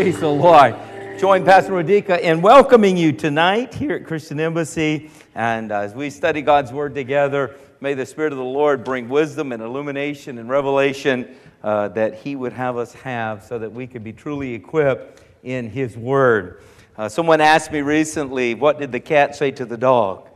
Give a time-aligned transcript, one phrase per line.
[0.00, 0.76] Praise the Lord.
[1.18, 5.10] Join Pastor Rodica in welcoming you tonight here at Christian Embassy.
[5.34, 9.10] And uh, as we study God's Word together, may the Spirit of the Lord bring
[9.10, 13.86] wisdom and illumination and revelation uh, that He would have us have so that we
[13.86, 16.62] could be truly equipped in His Word.
[16.96, 20.30] Uh, someone asked me recently, What did the cat say to the dog?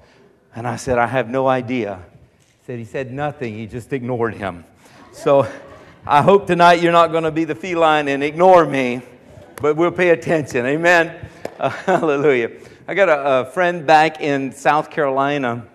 [0.54, 2.02] And I said, I have no idea.
[2.38, 4.66] He said, He said nothing, he just ignored him.
[5.14, 5.50] So
[6.06, 9.00] I hope tonight you're not going to be the feline and ignore me
[9.57, 10.66] but we'll pay attention.
[10.66, 11.28] Amen.
[11.59, 12.51] Uh, hallelujah.
[12.87, 15.66] I got a, a, friend back in South Carolina,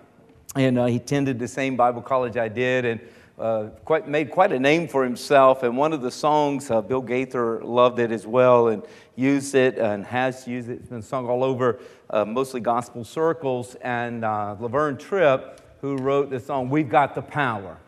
[0.54, 3.00] and uh, he attended the same Bible college I did, and
[3.38, 5.62] uh, quite, made quite a name for himself.
[5.62, 8.82] And one of the songs, uh, Bill Gaither loved it as well and
[9.16, 10.80] used it and has used it.
[10.80, 13.76] It's been sung all over, uh, mostly gospel circles.
[13.76, 17.78] And uh, Laverne Tripp, who wrote the song, We've Got the Power.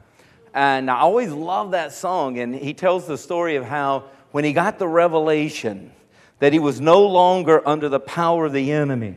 [0.55, 2.39] And I always love that song.
[2.39, 5.93] And he tells the story of how when he got the revelation
[6.41, 9.15] that he was no longer under the power of the enemy,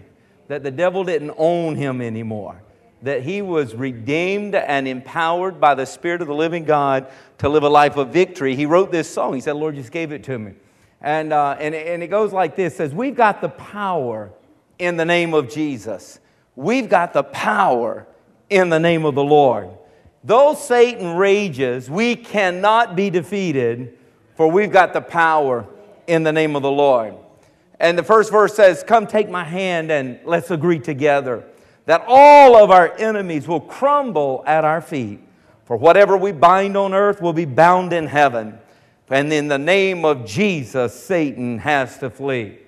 [0.47, 2.61] that the devil didn't own him anymore,
[3.01, 7.07] that he was redeemed and empowered by the Spirit of the living God
[7.39, 9.33] to live a life of victory, he wrote this song.
[9.33, 10.53] He said, Lord just gave it to me.
[11.01, 14.31] And, uh, and, and it goes like this says, We've got the power
[14.79, 16.19] in the name of Jesus.
[16.55, 18.07] We've got the power
[18.49, 19.69] in the name of the Lord.
[20.23, 23.97] Though Satan rages, we cannot be defeated
[24.35, 25.65] for we've got the power
[26.07, 27.15] in the name of the Lord.
[27.79, 31.43] And the first verse says, Come take my hand and let's agree together
[31.85, 35.19] that all of our enemies will crumble at our feet.
[35.65, 38.57] For whatever we bind on earth will be bound in heaven.
[39.09, 42.59] And in the name of Jesus, Satan has to flee.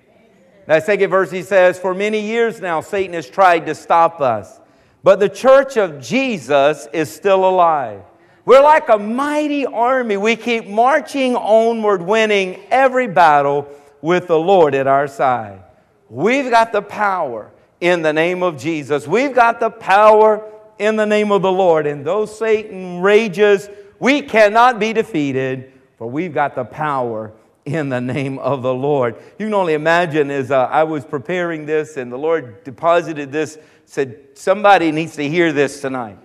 [0.67, 4.59] That second verse, he says, For many years now, Satan has tried to stop us,
[5.01, 8.01] but the church of Jesus is still alive.
[8.47, 10.15] We're like a mighty army.
[10.15, 13.67] We keep marching onward, winning every battle
[14.01, 15.61] with the Lord at our side.
[16.09, 19.05] We've got the power in the name of Jesus.
[19.05, 21.87] We've got the power in the name of the Lord.
[21.87, 27.33] And though Satan rages, we cannot be defeated, for we've got the power
[27.65, 29.17] in the name of the Lord.
[29.37, 33.57] You can only imagine as uh, I was preparing this and the Lord deposited this,
[33.83, 36.17] said, Somebody needs to hear this tonight,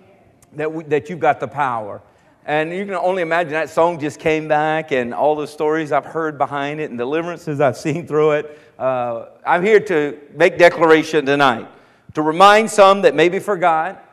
[0.53, 2.01] that, we, that you've got the power.
[2.45, 6.05] And you can only imagine that song just came back and all the stories I've
[6.05, 8.59] heard behind it and deliverances I've seen through it.
[8.77, 11.69] Uh, I'm here to make declaration tonight,
[12.15, 14.03] to remind some that maybe forgot,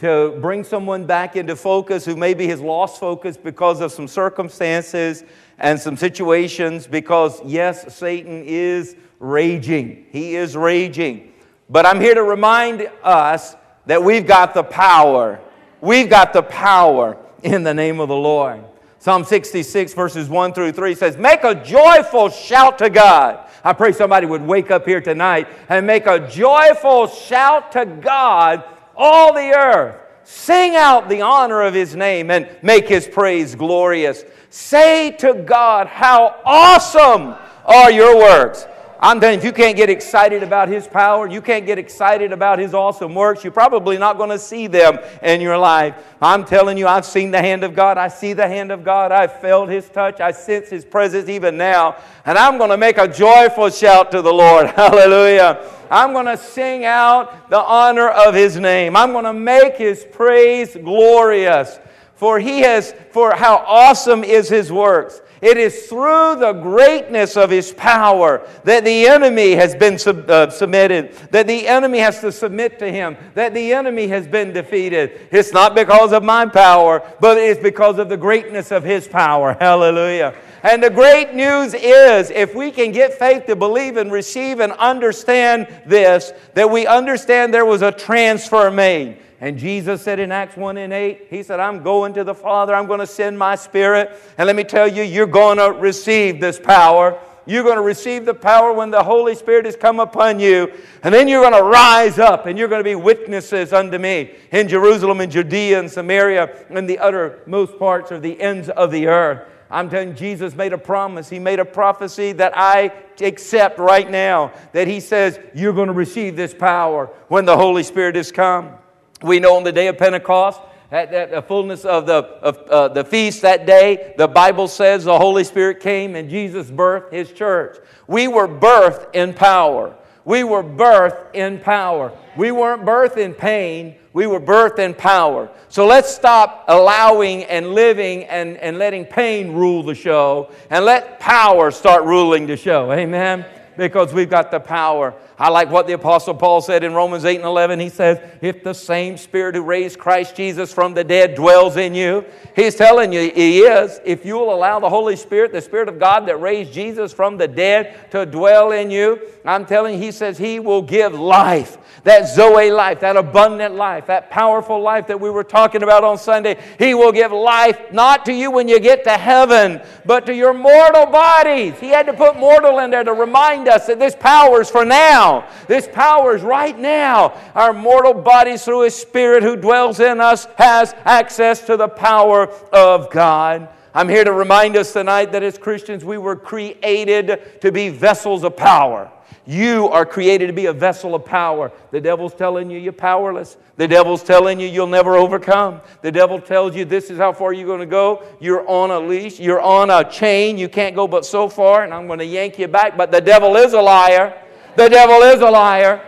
[0.00, 5.22] to bring someone back into focus who maybe has lost focus because of some circumstances
[5.58, 10.04] and some situations, because yes, Satan is raging.
[10.10, 11.32] He is raging.
[11.70, 13.54] But I'm here to remind us
[13.86, 15.40] that we've got the power.
[15.80, 18.64] We've got the power in the name of the Lord.
[19.00, 23.48] Psalm 66, verses 1 through 3 says, Make a joyful shout to God.
[23.62, 28.64] I pray somebody would wake up here tonight and make a joyful shout to God,
[28.96, 29.96] all the earth.
[30.24, 34.24] Sing out the honor of his name and make his praise glorious.
[34.50, 37.34] Say to God, How awesome
[37.64, 38.66] are your works!
[39.00, 42.32] I'm telling you, if you can't get excited about His power, you can't get excited
[42.32, 45.94] about His awesome works, you're probably not going to see them in your life.
[46.20, 47.96] I'm telling you, I've seen the hand of God.
[47.96, 49.12] I see the hand of God.
[49.12, 50.20] I've felt His touch.
[50.20, 51.96] I sense His presence even now.
[52.24, 54.66] And I'm going to make a joyful shout to the Lord.
[54.76, 55.64] Hallelujah.
[55.90, 58.96] I'm going to sing out the honor of His name.
[58.96, 61.78] I'm going to make His praise glorious.
[62.16, 65.20] For He has, for how awesome is His works.
[65.40, 70.50] It is through the greatness of his power that the enemy has been sub, uh,
[70.50, 75.28] submitted, that the enemy has to submit to him, that the enemy has been defeated.
[75.30, 79.56] It's not because of my power, but it's because of the greatness of his power.
[79.60, 80.34] Hallelujah.
[80.62, 84.72] And the great news is if we can get faith to believe and receive and
[84.72, 89.18] understand this, that we understand there was a transfer made.
[89.40, 92.74] And Jesus said in Acts 1 and 8, He said, I'm going to the Father,
[92.74, 94.10] I'm going to send my Spirit.
[94.36, 97.18] And let me tell you, you're going to receive this power.
[97.46, 100.70] You're going to receive the power when the Holy Spirit has come upon you.
[101.02, 104.34] And then you're going to rise up and you're going to be witnesses unto me
[104.50, 109.06] in Jerusalem and Judea and Samaria and the uttermost parts of the ends of the
[109.06, 109.48] earth.
[109.70, 111.28] I'm telling you, Jesus made a promise.
[111.28, 114.52] He made a prophecy that I accept right now.
[114.72, 118.74] That He says, You're going to receive this power when the Holy Spirit has come.
[119.22, 120.60] We know on the day of Pentecost,
[120.90, 125.18] at, the fullness of the, of, uh, the feast that day, the Bible says the
[125.18, 127.76] Holy Spirit came and Jesus birthed His church.
[128.06, 129.94] We were birthed in power.
[130.24, 132.12] We were birthed in power.
[132.36, 135.50] We weren't birthed in pain, we were birthed in power.
[135.68, 141.20] So let's stop allowing and living and, and letting pain rule the show and let
[141.20, 142.92] power start ruling the show.
[142.92, 143.44] Amen?
[143.76, 145.14] Because we've got the power.
[145.40, 147.78] I like what the Apostle Paul said in Romans 8 and 11.
[147.78, 151.94] He says, If the same Spirit who raised Christ Jesus from the dead dwells in
[151.94, 152.24] you,
[152.56, 154.00] He's telling you He is.
[154.04, 157.46] If you'll allow the Holy Spirit, the Spirit of God that raised Jesus from the
[157.46, 162.28] dead, to dwell in you, I'm telling you, He says He will give life that
[162.28, 166.58] Zoe life, that abundant life, that powerful life that we were talking about on Sunday.
[166.78, 170.54] He will give life not to you when you get to heaven, but to your
[170.54, 171.74] mortal bodies.
[171.78, 174.84] He had to put mortal in there to remind us that this power is for
[174.84, 175.27] now.
[175.66, 177.38] This power is right now.
[177.54, 182.48] Our mortal bodies, through His Spirit who dwells in us, has access to the power
[182.72, 183.68] of God.
[183.94, 188.44] I'm here to remind us tonight that as Christians, we were created to be vessels
[188.44, 189.10] of power.
[189.48, 191.72] You are created to be a vessel of power.
[191.90, 193.56] The devil's telling you you're powerless.
[193.76, 195.80] The devil's telling you you'll never overcome.
[196.02, 198.24] The devil tells you this is how far you're going to go.
[198.40, 200.58] You're on a leash, you're on a chain.
[200.58, 202.98] You can't go but so far, and I'm going to yank you back.
[202.98, 204.38] But the devil is a liar.
[204.78, 206.00] The devil is a liar.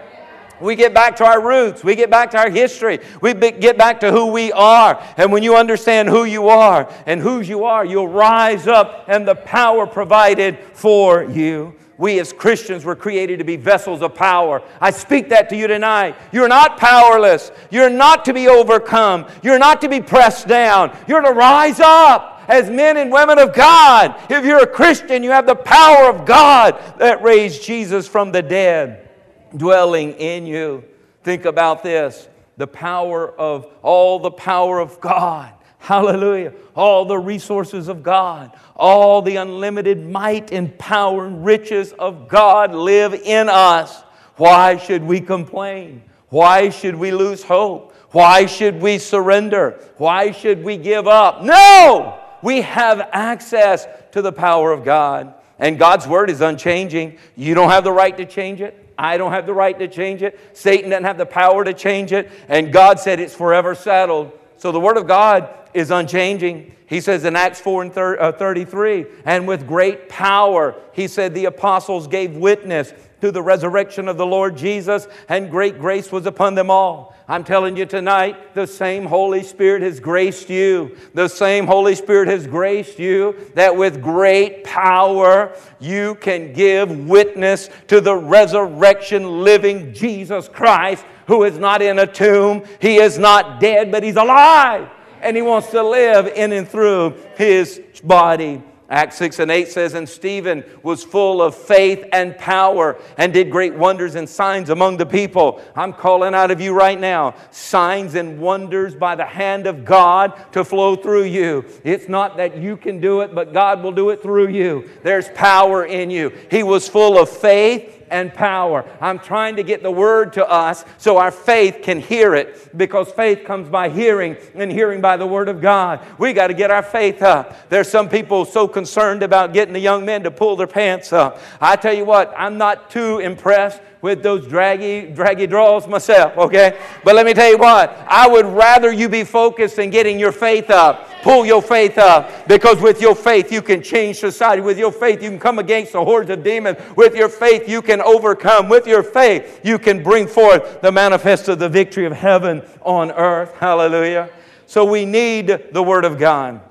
[0.61, 1.83] We get back to our roots.
[1.83, 3.01] We get back to our history.
[3.21, 5.05] We get back to who we are.
[5.17, 9.27] And when you understand who you are and whose you are, you'll rise up and
[9.27, 11.75] the power provided for you.
[11.99, 14.63] We as Christians were created to be vessels of power.
[14.81, 16.15] I speak that to you tonight.
[16.31, 17.51] You're not powerless.
[17.73, 19.27] You're not to be overcome.
[19.43, 20.97] You're not to be pressed down.
[21.09, 24.15] You're to rise up as men and women of God.
[24.31, 28.43] If you're a Christian, you have the power of God that raised Jesus from the
[28.43, 29.09] dead
[29.57, 30.85] dwelling in you.
[31.23, 36.53] Think about this the power of all the power of God Hallelujah.
[36.77, 42.75] All the resources of God, all the unlimited might and power and riches of God
[42.75, 44.03] live in us.
[44.37, 46.03] Why should we complain?
[46.29, 47.95] Why should we lose hope?
[48.11, 49.83] Why should we surrender?
[49.97, 51.43] Why should we give up?
[51.43, 52.20] No!
[52.43, 55.35] We have access to the power of God.
[55.59, 57.19] And God's word is unchanging.
[57.37, 58.93] You don't have the right to change it.
[58.97, 60.39] I don't have the right to change it.
[60.53, 62.31] Satan doesn't have the power to change it.
[62.49, 64.33] And God said it's forever settled.
[64.57, 66.75] So the word of God is unchanging.
[66.87, 71.45] He says in Acts 4 and uh, 33, and with great power, he said the
[71.45, 76.55] apostles gave witness to the resurrection of the Lord Jesus, and great grace was upon
[76.55, 77.15] them all.
[77.29, 80.97] I'm telling you tonight, the same Holy Spirit has graced you.
[81.15, 87.71] The same Holy Spirit has graced you that with great power you can give witness
[87.87, 92.65] to the resurrection living Jesus Christ, who is not in a tomb.
[92.81, 94.91] He is not dead, but he's alive
[95.23, 98.63] and he wants to live in and through his body.
[98.91, 103.49] Acts 6 and 8 says, And Stephen was full of faith and power and did
[103.49, 105.63] great wonders and signs among the people.
[105.77, 110.53] I'm calling out of you right now signs and wonders by the hand of God
[110.53, 111.65] to flow through you.
[111.85, 114.91] It's not that you can do it, but God will do it through you.
[115.05, 116.37] There's power in you.
[116.51, 118.85] He was full of faith and power.
[119.01, 123.11] I'm trying to get the word to us so our faith can hear it because
[123.13, 126.05] faith comes by hearing and hearing by the word of God.
[126.19, 127.69] We got to get our faith up.
[127.69, 131.41] There's some people so concerned about getting the young men to pull their pants up.
[131.61, 136.79] I tell you what, I'm not too impressed with those draggy, draggy draws myself, okay?
[137.05, 140.33] But let me tell you what, I would rather you be focused in getting your
[140.33, 141.09] faith up.
[141.23, 144.63] Pull your faith up because with your faith you can change society.
[144.63, 146.79] With your faith you can come against the hordes of demons.
[146.97, 148.71] With your faith you can overcome.
[148.71, 153.11] With your faith you can bring forth the manifest of the victory of heaven on
[153.11, 153.55] earth.
[153.57, 154.31] Hallelujah.
[154.65, 156.63] So we need the Word of God.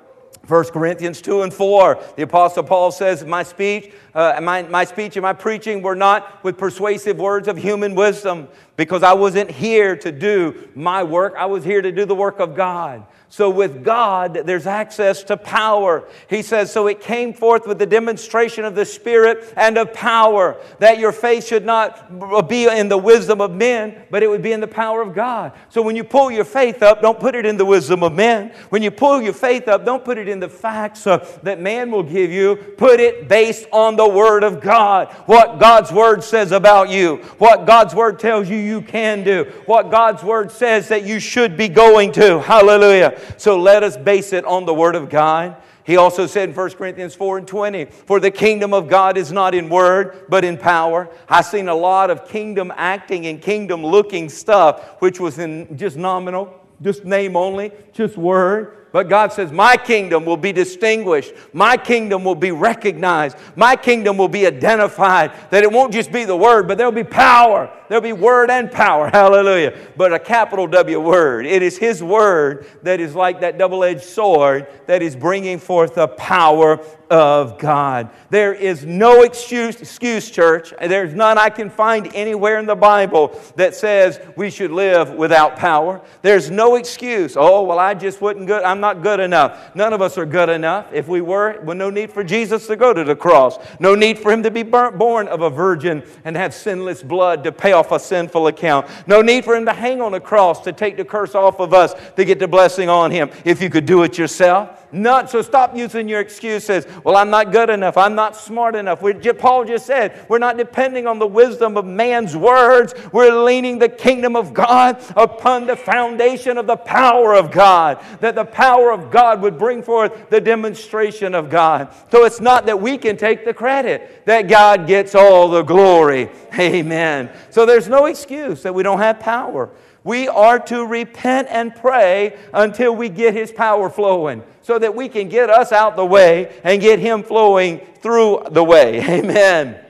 [0.49, 5.15] 1 Corinthians 2 and 4, the Apostle Paul says, My speech, uh, my, my speech
[5.15, 9.95] and my preaching were not with persuasive words of human wisdom, because I wasn't here
[9.97, 11.35] to do my work.
[11.37, 13.05] I was here to do the work of God.
[13.31, 16.09] So with God, there's access to power.
[16.27, 20.59] He says, So it came forth with the demonstration of the Spirit and of power,
[20.79, 24.51] that your faith should not be in the wisdom of men, but it would be
[24.51, 25.53] in the power of God.
[25.69, 28.51] So when you pull your faith up, don't put it in the wisdom of men.
[28.69, 31.91] When you pull your faith up, don't put it in the facts uh, that man
[31.91, 32.55] will give you.
[32.55, 35.13] Put it based on the Word of God.
[35.27, 39.91] What God's Word says about you, what God's Word tells you you can do, what
[39.91, 42.39] God's Word says that you should be going to.
[42.39, 43.18] Hallelujah.
[43.37, 45.55] So let us base it on the Word of God.
[45.89, 49.31] He also said in 1 Corinthians 4 and 20, For the kingdom of God is
[49.31, 51.09] not in word, but in power.
[51.27, 55.97] I've seen a lot of kingdom acting and kingdom looking stuff, which was in just
[55.97, 58.87] nominal, just name only, just word.
[58.91, 61.33] But God says, My kingdom will be distinguished.
[61.53, 63.37] My kingdom will be recognized.
[63.55, 65.31] My kingdom will be identified.
[65.49, 67.75] That it won't just be the word, but there'll be power.
[67.89, 69.09] There'll be word and power.
[69.13, 69.77] Hallelujah.
[69.97, 71.45] But a capital W word.
[71.45, 75.95] It is His word that is like that double edged sword that is bringing forth
[75.95, 76.79] the power
[77.09, 78.11] of God.
[78.29, 80.73] There is no excuse, excuse, church.
[80.79, 85.55] There's none I can find anywhere in the Bible that says we should live without
[85.55, 86.01] power.
[86.21, 87.35] There's no excuse.
[87.35, 88.63] Oh, well, I just wasn't good.
[88.63, 89.75] I'm not good enough.
[89.75, 90.87] None of us are good enough.
[90.93, 93.57] If we were, well, no need for Jesus to go to the cross.
[93.79, 97.51] No need for him to be born of a virgin and have sinless blood to
[97.51, 98.87] pay a sinful account.
[99.07, 101.73] No need for him to hang on a cross to take the curse off of
[101.73, 103.29] us to get the blessing on him.
[103.45, 106.85] If you could do it yourself, not, so stop using your excuses.
[107.03, 107.95] Well, I'm not good enough.
[107.97, 109.01] I'm not smart enough.
[109.01, 112.93] We, Paul just said we're not depending on the wisdom of man's words.
[113.13, 118.03] We're leaning the kingdom of God upon the foundation of the power of God.
[118.21, 121.93] That the power of God would bring forth the demonstration of God.
[122.11, 126.29] So it's not that we can take the credit, that God gets all the glory.
[126.59, 127.29] Amen.
[127.51, 129.69] So there's no excuse that we don't have power.
[130.03, 135.09] We are to repent and pray until we get His power flowing so that we
[135.09, 139.01] can get us out the way and get Him flowing through the way.
[139.19, 139.83] Amen.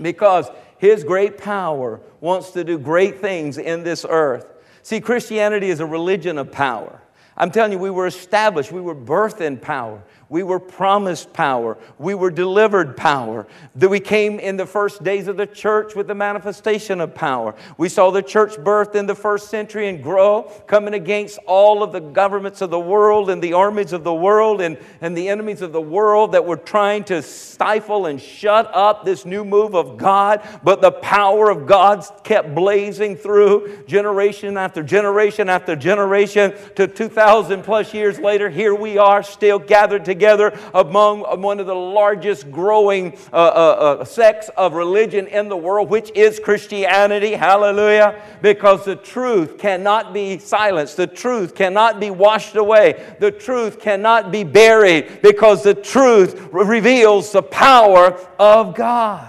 [0.00, 0.48] Because
[0.78, 4.46] His great power wants to do great things in this earth.
[4.82, 6.98] See, Christianity is a religion of power.
[7.36, 10.02] I'm telling you, we were established, we were birthed in power.
[10.32, 11.76] We were promised power.
[11.98, 13.46] We were delivered power.
[13.74, 17.54] That we came in the first days of the church with the manifestation of power.
[17.76, 21.92] We saw the church birthed in the first century and grow, coming against all of
[21.92, 25.60] the governments of the world and the armies of the world and, and the enemies
[25.60, 29.98] of the world that were trying to stifle and shut up this new move of
[29.98, 30.40] God.
[30.64, 37.62] But the power of God kept blazing through generation after generation after generation to 2,000
[37.62, 38.48] plus years later.
[38.48, 43.98] Here we are still gathered together together among one of the largest growing uh, uh,
[44.00, 47.32] uh, sects of religion in the world, which is Christianity.
[47.32, 48.22] Hallelujah.
[48.40, 54.30] Because the truth cannot be silenced, the truth cannot be washed away, the truth cannot
[54.30, 59.28] be buried, because the truth reveals the power of God.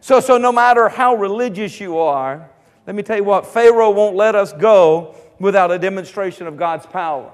[0.00, 2.50] So, so no matter how religious you are,
[2.88, 6.86] let me tell you what, Pharaoh won't let us go without a demonstration of God's
[6.86, 7.30] power.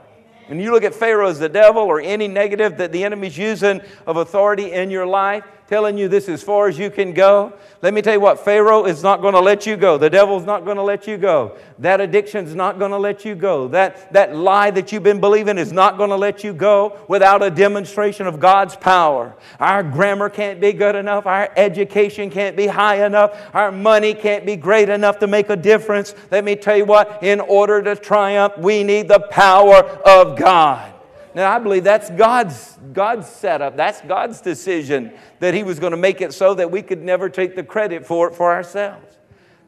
[0.47, 3.81] When you look at Pharaoh as the devil or any negative that the enemy's using
[4.07, 7.53] of authority in your life, telling you this is as far as you can go.
[7.81, 9.99] Let me tell you what, Pharaoh is not going to let you go.
[9.99, 11.57] The devil's not going to let you go.
[11.79, 13.69] That addiction's not going to let you go.
[13.69, 17.43] That, that lie that you've been believing is not going to let you go without
[17.43, 19.35] a demonstration of God's power.
[19.61, 21.27] Our grammar can't be good enough.
[21.27, 23.39] Our education can't be high enough.
[23.55, 26.15] Our money can't be great enough to make a difference.
[26.31, 30.94] Let me tell you what, in order to triumph, we need the power of God.
[31.35, 33.77] Now, I believe that's God's, God's setup.
[33.77, 37.29] That's God's decision that He was going to make it so that we could never
[37.29, 39.19] take the credit for it for ourselves.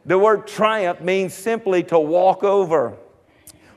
[0.05, 2.95] The word triumph means simply to walk over,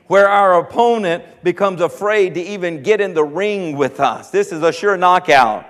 [0.07, 4.31] where our opponent becomes afraid to even get in the ring with us.
[4.31, 5.65] This is a sure knockout.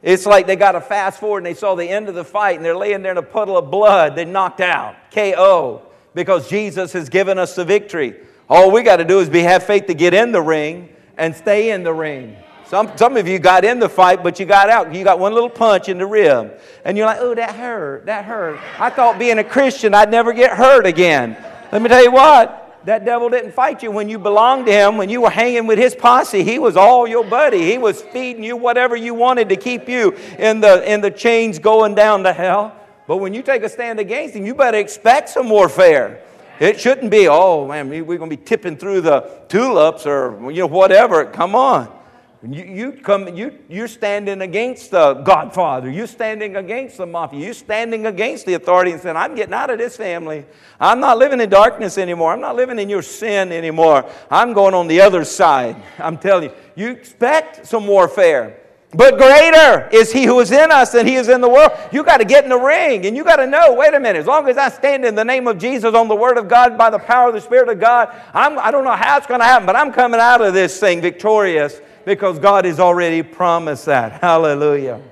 [0.00, 2.54] It's like they got to fast forward and they saw the end of the fight
[2.54, 4.14] and they're laying there in a puddle of blood.
[4.14, 5.82] They knocked out, KO,
[6.14, 8.14] because Jesus has given us the victory.
[8.48, 11.36] All we got to do is be, have faith to get in the ring and
[11.36, 12.36] stay in the ring.
[12.66, 14.94] Some, some of you got in the fight, but you got out.
[14.94, 16.60] You got one little punch in the rib.
[16.84, 18.06] And you're like, oh, that hurt.
[18.06, 18.60] That hurt.
[18.78, 21.36] I thought being a Christian, I'd never get hurt again.
[21.72, 22.66] Let me tell you what.
[22.84, 25.78] That devil didn't fight you when you belonged to him, when you were hanging with
[25.78, 26.44] his posse.
[26.44, 27.64] He was all your buddy.
[27.64, 31.58] He was feeding you whatever you wanted to keep you in the, in the chains
[31.58, 32.74] going down to hell.
[33.06, 36.22] But when you take a stand against him, you better expect some warfare.
[36.60, 40.60] It shouldn't be, oh man, we're going to be tipping through the tulips or you
[40.60, 41.24] know whatever.
[41.24, 41.94] Come on.
[42.40, 45.90] You, you come, you, you're standing against the Godfather.
[45.90, 47.44] You're standing against the mafia.
[47.44, 50.46] You're standing against the authority and saying, I'm getting out of this family.
[50.78, 52.32] I'm not living in darkness anymore.
[52.32, 54.08] I'm not living in your sin anymore.
[54.30, 55.82] I'm going on the other side.
[55.98, 58.60] I'm telling you, you expect some warfare.
[58.94, 61.72] But greater is he who is in us than he is in the world.
[61.92, 64.18] You got to get in the ring and you got to know wait a minute,
[64.18, 66.78] as long as I stand in the name of Jesus on the word of God
[66.78, 69.40] by the power of the Spirit of God, I'm, I don't know how it's going
[69.40, 73.84] to happen, but I'm coming out of this thing victorious because God has already promised
[73.86, 74.12] that.
[74.22, 75.02] Hallelujah.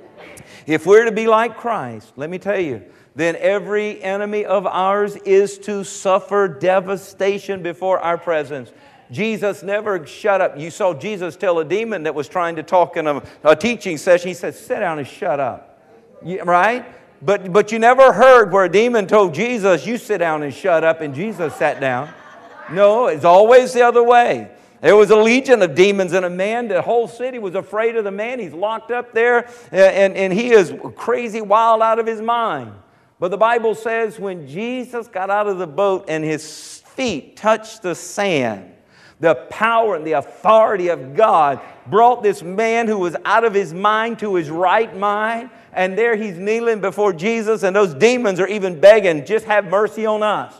[0.67, 2.83] If we're to be like Christ, let me tell you,
[3.15, 8.73] then every enemy of ours is to suffer devastation before our presence.
[9.11, 10.59] Jesus never shut up.
[10.59, 13.99] You saw Jesus tell a demon that was trying to talk in a, a teaching
[13.99, 15.81] session, He said, Sit down and shut up.
[16.23, 16.85] Right?
[17.23, 20.85] But, but you never heard where a demon told Jesus, You sit down and shut
[20.85, 22.13] up, and Jesus sat down.
[22.71, 24.51] No, it's always the other way.
[24.81, 26.69] There was a legion of demons in a man.
[26.69, 28.39] The whole city was afraid of the man.
[28.39, 32.73] He's locked up there, and, and he is crazy, wild out of his mind.
[33.19, 37.83] But the Bible says when Jesus got out of the boat and his feet touched
[37.83, 38.73] the sand,
[39.21, 43.73] the power and the authority of God brought this man who was out of his
[43.73, 45.51] mind to his right mind.
[45.73, 50.07] And there he's kneeling before Jesus, and those demons are even begging, just have mercy
[50.07, 50.55] on us.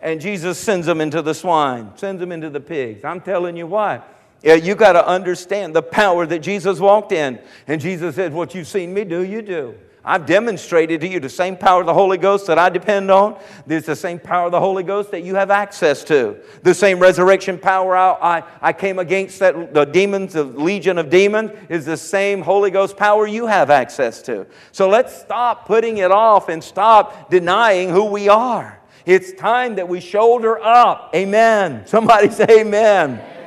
[0.00, 3.04] And Jesus sends them into the swine, sends them into the pigs.
[3.04, 4.14] I'm telling you what.
[4.42, 7.40] Yeah, you got to understand the power that Jesus walked in.
[7.66, 9.74] And Jesus said, What you've seen me do, you do.
[10.04, 13.38] I've demonstrated to you the same power of the Holy Ghost that I depend on.
[13.66, 16.36] There's the same power of the Holy Ghost that you have access to.
[16.62, 21.10] The same resurrection power I, I, I came against that the demons, the legion of
[21.10, 24.46] demons, is the same Holy Ghost power you have access to.
[24.72, 28.80] So let's stop putting it off and stop denying who we are.
[29.04, 31.12] It's time that we shoulder up.
[31.14, 31.86] Amen.
[31.86, 33.37] Somebody say amen.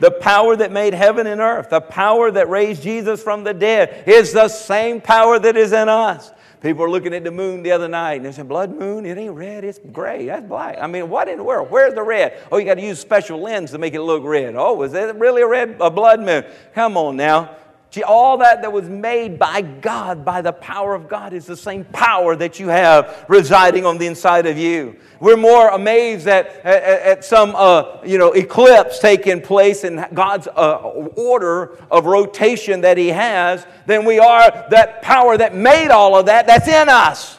[0.00, 4.04] The power that made heaven and earth, the power that raised Jesus from the dead,
[4.08, 6.32] is the same power that is in us.
[6.60, 9.16] People were looking at the moon the other night and they said, Blood moon, it
[9.16, 10.76] ain't red, it's gray, that's black.
[10.78, 11.70] I mean, what in the world?
[11.70, 12.38] Where's the red?
[12.52, 14.54] Oh, you got to use special lens to make it look red.
[14.56, 16.44] Oh, is that really a red, a blood moon?
[16.74, 17.56] Come on now.
[18.06, 21.84] All that that was made by God, by the power of God, is the same
[21.84, 24.96] power that you have residing on the inside of you.
[25.18, 30.46] We're more amazed at, at, at some uh, you know, eclipse taking place in God's
[30.46, 30.76] uh,
[31.16, 36.26] order of rotation that He has than we are that power that made all of
[36.26, 37.38] that that's in us.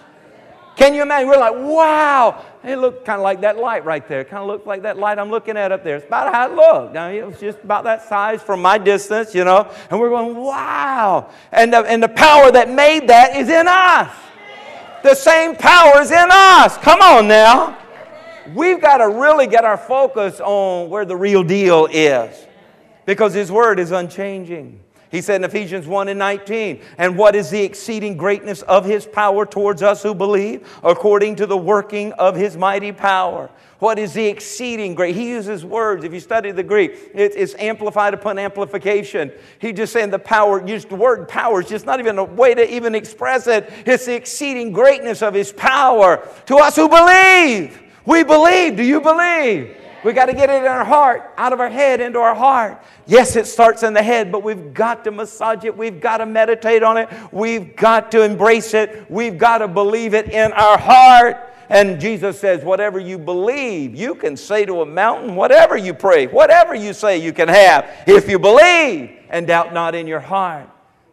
[0.75, 1.29] Can you imagine?
[1.29, 4.21] We're like, wow, it looked kind of like that light right there.
[4.21, 5.95] It kind of looked like that light I'm looking at up there.
[5.95, 6.95] It's about how it looked.
[6.95, 9.71] I mean, it was just about that size from my distance, you know.
[9.89, 11.31] And we're going, wow.
[11.51, 14.15] And the, and the power that made that is in us.
[15.01, 16.77] The same power is in us.
[16.77, 17.79] Come on now.
[18.53, 22.45] We've got to really get our focus on where the real deal is
[23.05, 24.80] because His Word is unchanging.
[25.11, 29.05] He said in Ephesians 1 and 19, and what is the exceeding greatness of his
[29.05, 33.49] power towards us who believe, according to the working of his mighty power?
[33.79, 35.15] What is the exceeding great?
[35.15, 36.05] He uses words.
[36.05, 39.33] If you study the Greek, it's amplified upon amplification.
[39.59, 42.53] He just saying the power, used the word power is just not even a way
[42.53, 43.69] to even express it.
[43.85, 47.81] It's the exceeding greatness of his power to us who believe.
[48.05, 48.77] We believe.
[48.77, 49.75] Do you believe?
[50.03, 52.83] We got to get it in our heart, out of our head into our heart.
[53.05, 55.77] Yes, it starts in the head, but we've got to massage it.
[55.77, 57.09] We've got to meditate on it.
[57.31, 59.05] We've got to embrace it.
[59.09, 61.37] We've got to believe it in our heart.
[61.69, 66.27] And Jesus says, whatever you believe, you can say to a mountain, whatever you pray,
[66.27, 70.69] whatever you say, you can have if you believe and doubt not in your heart.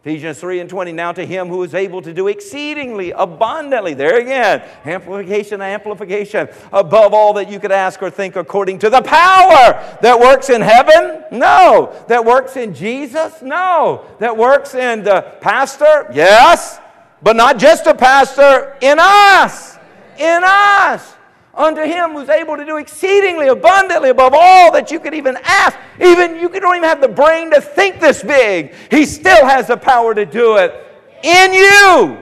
[0.09, 4.19] Ephesians 3 and 20, now to him who is able to do exceedingly abundantly, there
[4.19, 9.97] again, amplification, amplification, above all that you could ask or think according to the power
[10.01, 11.23] that works in heaven?
[11.31, 11.95] No.
[12.07, 13.43] That works in Jesus?
[13.43, 14.03] No.
[14.17, 16.09] That works in the pastor?
[16.11, 16.79] Yes.
[17.21, 19.77] But not just a pastor, in us.
[20.17, 21.18] In us
[21.59, 25.77] unto him who's able to do exceedingly abundantly above all that you could even ask.
[25.99, 28.73] Even you don't even have the brain to think this big.
[28.89, 30.73] He still has the power to do it
[31.21, 32.17] in you.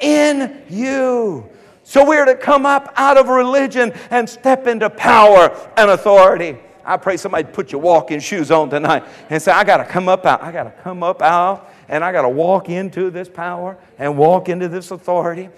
[0.00, 1.48] In you.
[1.84, 6.58] So we are to come up out of religion and step into power and authority.
[6.84, 10.08] I pray somebody put your walking shoes on tonight and say, I got to come
[10.08, 10.42] up out.
[10.42, 14.16] I got to come up out and I got to walk into this power and
[14.16, 15.50] walk into this authority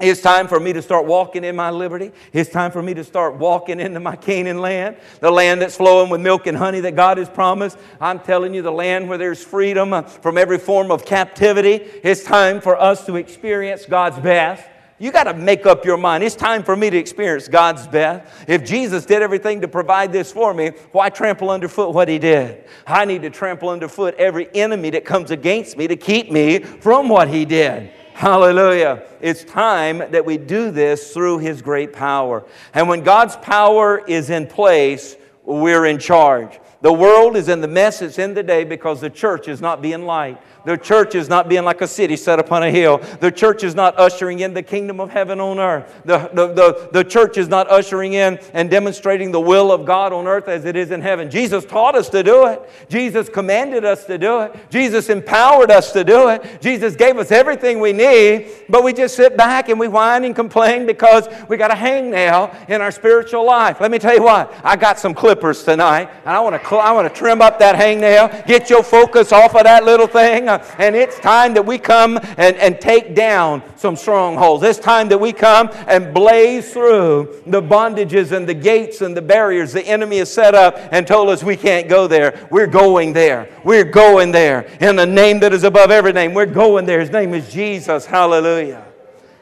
[0.00, 2.12] it's time for me to start walking in my liberty.
[2.32, 6.10] It's time for me to start walking into my Canaan land, the land that's flowing
[6.10, 7.78] with milk and honey that God has promised.
[8.00, 11.74] I'm telling you, the land where there's freedom uh, from every form of captivity.
[12.02, 14.64] It's time for us to experience God's best.
[14.98, 16.24] You got to make up your mind.
[16.24, 18.32] It's time for me to experience God's best.
[18.48, 22.64] If Jesus did everything to provide this for me, why trample underfoot what he did?
[22.86, 27.10] I need to trample underfoot every enemy that comes against me to keep me from
[27.10, 27.92] what he did.
[28.16, 29.02] Hallelujah.
[29.20, 32.46] It's time that we do this through His great power.
[32.72, 36.58] And when God's power is in place, we're in charge.
[36.80, 40.06] The world is in the mess it's in today because the church is not being
[40.06, 40.40] light.
[40.66, 42.98] The church is not being like a city set upon a hill.
[43.20, 45.94] The church is not ushering in the kingdom of heaven on earth.
[46.04, 50.12] The, the, the, the church is not ushering in and demonstrating the will of God
[50.12, 51.30] on earth as it is in heaven.
[51.30, 52.68] Jesus taught us to do it.
[52.88, 54.56] Jesus commanded us to do it.
[54.68, 56.60] Jesus empowered us to do it.
[56.60, 60.34] Jesus gave us everything we need, but we just sit back and we whine and
[60.34, 63.80] complain because we got a hangnail in our spiritual life.
[63.80, 66.90] Let me tell you what, I got some clippers tonight, and I want to I
[66.90, 70.55] want to trim up that hangnail, get your focus off of that little thing.
[70.78, 74.62] And it's time that we come and, and take down some strongholds.
[74.64, 79.22] It's time that we come and blaze through the bondages and the gates and the
[79.22, 82.46] barriers the enemy has set up and told us we can't go there.
[82.50, 83.48] We're going there.
[83.64, 84.62] We're going there.
[84.80, 87.00] In the name that is above every name, we're going there.
[87.00, 88.06] His name is Jesus.
[88.06, 88.84] Hallelujah.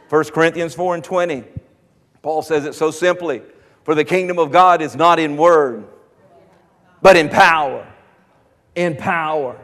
[0.08, 1.44] 1 Corinthians 4 and 20.
[2.22, 3.42] Paul says it so simply
[3.84, 5.84] For the kingdom of God is not in word,
[7.02, 7.86] but in power.
[8.74, 9.63] In power.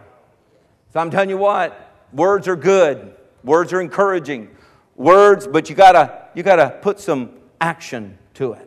[0.93, 4.49] So I'm telling you what, words are good, words are encouraging.
[4.97, 8.67] Words, but you gotta, you gotta put some action to it.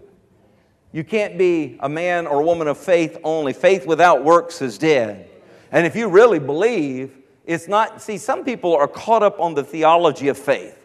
[0.91, 3.51] You can't be a man or a woman of faith only.
[3.53, 5.29] Faith without works is dead.
[5.71, 9.63] And if you really believe, it's not, see, some people are caught up on the
[9.63, 10.79] theology of faith.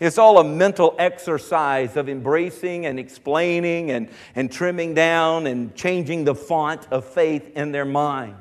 [0.00, 6.24] It's all a mental exercise of embracing and explaining and, and trimming down and changing
[6.24, 8.36] the font of faith in their mind.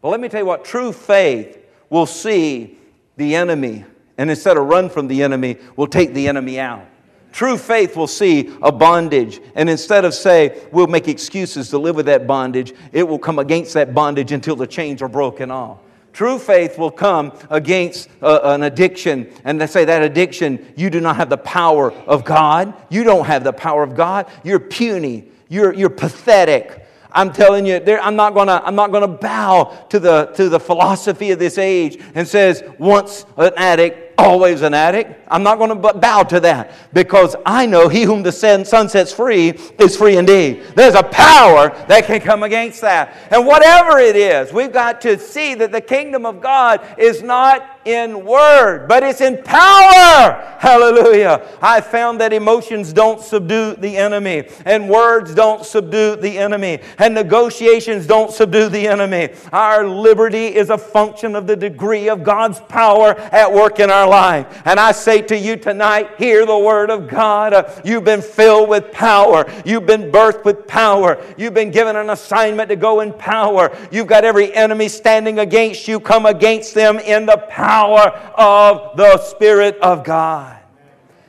[0.00, 1.61] But let me tell you what true faith
[1.92, 2.78] will see
[3.18, 3.84] the enemy,
[4.16, 6.86] and instead of run from the enemy, we'll take the enemy out.
[7.32, 11.94] True faith will see a bondage, and instead of say, we'll make excuses to live
[11.94, 15.80] with that bondage, it will come against that bondage until the chains are broken off.
[16.14, 21.00] True faith will come against uh, an addiction, and they say that addiction, you do
[21.00, 22.72] not have the power of God.
[22.88, 24.30] You don't have the power of God.
[24.44, 25.28] You're puny.
[25.50, 26.81] You're, you're pathetic.
[27.14, 31.30] I'm telling you, I'm not gonna, I'm not gonna bow to the, to the philosophy
[31.30, 35.20] of this age and says, once an addict, always an addict.
[35.28, 39.50] I'm not to bow to that because I know he whom the Son sets free
[39.78, 40.62] is free indeed.
[40.74, 43.16] There's a power that can come against that.
[43.30, 47.71] And whatever it is, we've got to see that the kingdom of God is not
[47.84, 50.56] in word, but it's in power.
[50.58, 51.46] Hallelujah.
[51.60, 57.14] I found that emotions don't subdue the enemy, and words don't subdue the enemy, and
[57.14, 59.30] negotiations don't subdue the enemy.
[59.52, 64.08] Our liberty is a function of the degree of God's power at work in our
[64.08, 64.62] life.
[64.64, 67.80] And I say to you tonight, hear the word of God.
[67.84, 69.50] You've been filled with power.
[69.64, 71.22] You've been birthed with power.
[71.36, 73.76] You've been given an assignment to go in power.
[73.90, 75.98] You've got every enemy standing against you.
[75.98, 80.58] Come against them in the power of the Spirit of God.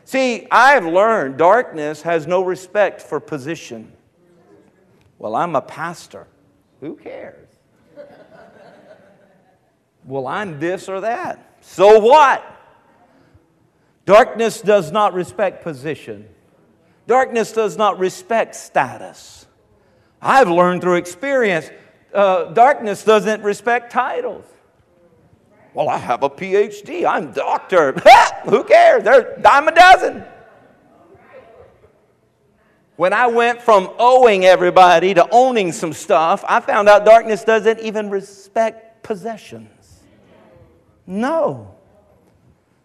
[0.06, 3.92] See, I've learned darkness has no respect for position.
[5.18, 6.28] Well, I'm a pastor.
[6.82, 7.48] Who cares?
[10.06, 11.58] well, I'm this or that.
[11.62, 12.46] So what?
[14.06, 16.28] Darkness does not respect position.
[17.08, 19.46] Darkness does not respect status.
[20.22, 21.70] I've learned through experience,
[22.14, 24.46] uh, darkness doesn't respect titles.
[25.74, 27.06] Well, I have a PhD.
[27.06, 27.94] I'm doctor.
[28.46, 29.04] Who cares?
[29.04, 30.24] There's dime a dozen.
[32.96, 37.80] When I went from owing everybody to owning some stuff, I found out darkness doesn't
[37.80, 40.04] even respect possessions.
[41.08, 41.76] No.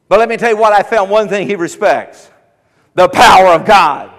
[0.08, 2.30] But let me tell you what I found one thing he respects
[2.94, 4.10] the power of God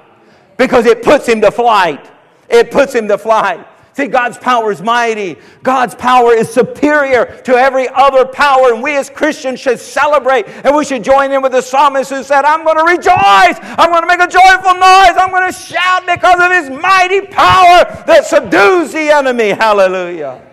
[0.57, 2.09] because it puts him to flight.
[2.49, 3.67] It puts him to flight.
[3.93, 5.37] See, God's power is mighty.
[5.63, 8.73] God's power is superior to every other power.
[8.73, 12.23] And we as Christians should celebrate and we should join in with the psalmist who
[12.23, 13.59] said, I'm going to rejoice.
[13.61, 15.17] I'm going to make a joyful noise.
[15.17, 19.49] I'm going to shout because of his mighty power that subdues the enemy.
[19.49, 20.45] Hallelujah.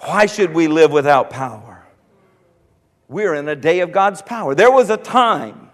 [0.00, 1.86] Why should we live without power?
[3.08, 4.54] We're in a day of God's power.
[4.54, 5.70] There was a time,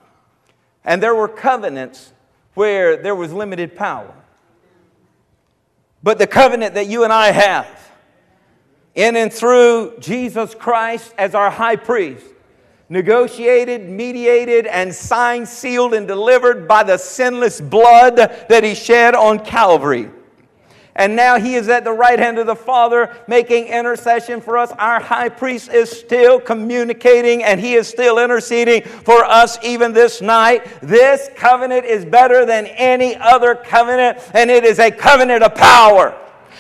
[0.85, 2.13] and there were covenants
[2.55, 4.15] where there was limited power.
[6.03, 7.67] But the covenant that you and I have,
[8.95, 12.27] in and through Jesus Christ as our high priest,
[12.89, 19.45] negotiated, mediated, and signed, sealed, and delivered by the sinless blood that he shed on
[19.45, 20.11] Calvary
[20.99, 24.73] and now he is at the right hand of the Father making intercession for us.
[24.73, 30.21] Our high priest is still communicating and he is still interceding for us even this
[30.21, 30.67] night.
[30.83, 36.19] This covenant is better than any other covenant, and it is a covenant of power.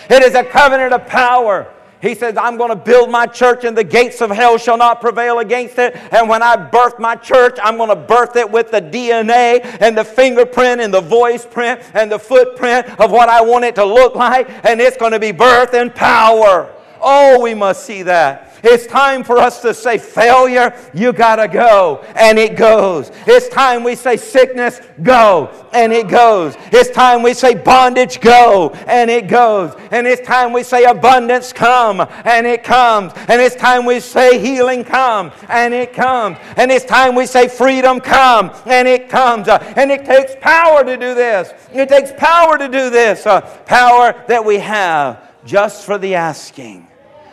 [0.08, 1.74] It is a covenant of power.
[2.00, 5.00] He says, I'm going to build my church and the gates of hell shall not
[5.00, 5.96] prevail against it.
[6.12, 9.98] And when I birth my church, I'm going to birth it with the DNA and
[9.98, 13.84] the fingerprint and the voice print and the footprint of what I want it to
[13.84, 14.48] look like.
[14.64, 16.72] And it's going to be birth and power.
[17.00, 18.47] Oh, we must see that.
[18.62, 22.04] It's time for us to say, failure, you gotta go.
[22.14, 23.10] And it goes.
[23.26, 25.50] It's time we say, sickness, go.
[25.72, 26.56] And it goes.
[26.72, 28.70] It's time we say, bondage, go.
[28.86, 29.74] And it goes.
[29.90, 32.00] And it's time we say, abundance, come.
[32.24, 33.12] And it comes.
[33.28, 35.32] And it's time we say, healing, come.
[35.48, 36.38] And it comes.
[36.56, 38.50] And it's time we say, freedom, come.
[38.66, 39.48] And it comes.
[39.48, 41.52] And it takes power to do this.
[41.72, 43.26] It takes power to do this.
[43.26, 46.86] Uh, power that we have just for the asking.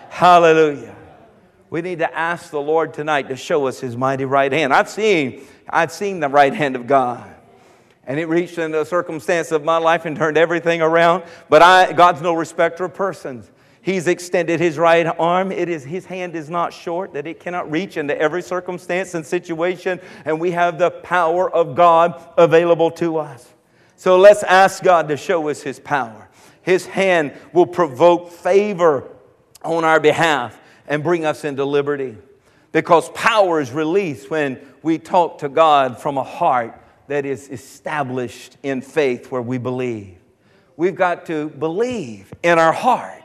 [0.10, 0.95] Hallelujah.
[1.76, 4.74] We need to ask the Lord tonight to show us his mighty right hand.
[4.74, 7.30] I've seen, I've seen the right hand of God.
[8.08, 11.26] And it reached into a circumstance of my life and turned everything around.
[11.50, 13.52] But I, God's no respecter of persons.
[13.82, 15.52] He's extended his right arm.
[15.52, 19.26] It is, his hand is not short, that it cannot reach into every circumstance and
[19.26, 20.00] situation.
[20.24, 23.54] And we have the power of God available to us.
[23.98, 26.30] So let's ask God to show us his power.
[26.62, 29.10] His hand will provoke favor
[29.62, 32.18] on our behalf and bring us into liberty.
[32.72, 38.58] Because power is released when we talk to God from a heart that is established
[38.64, 40.18] in faith where we believe.
[40.76, 43.24] We've got to believe in our heart.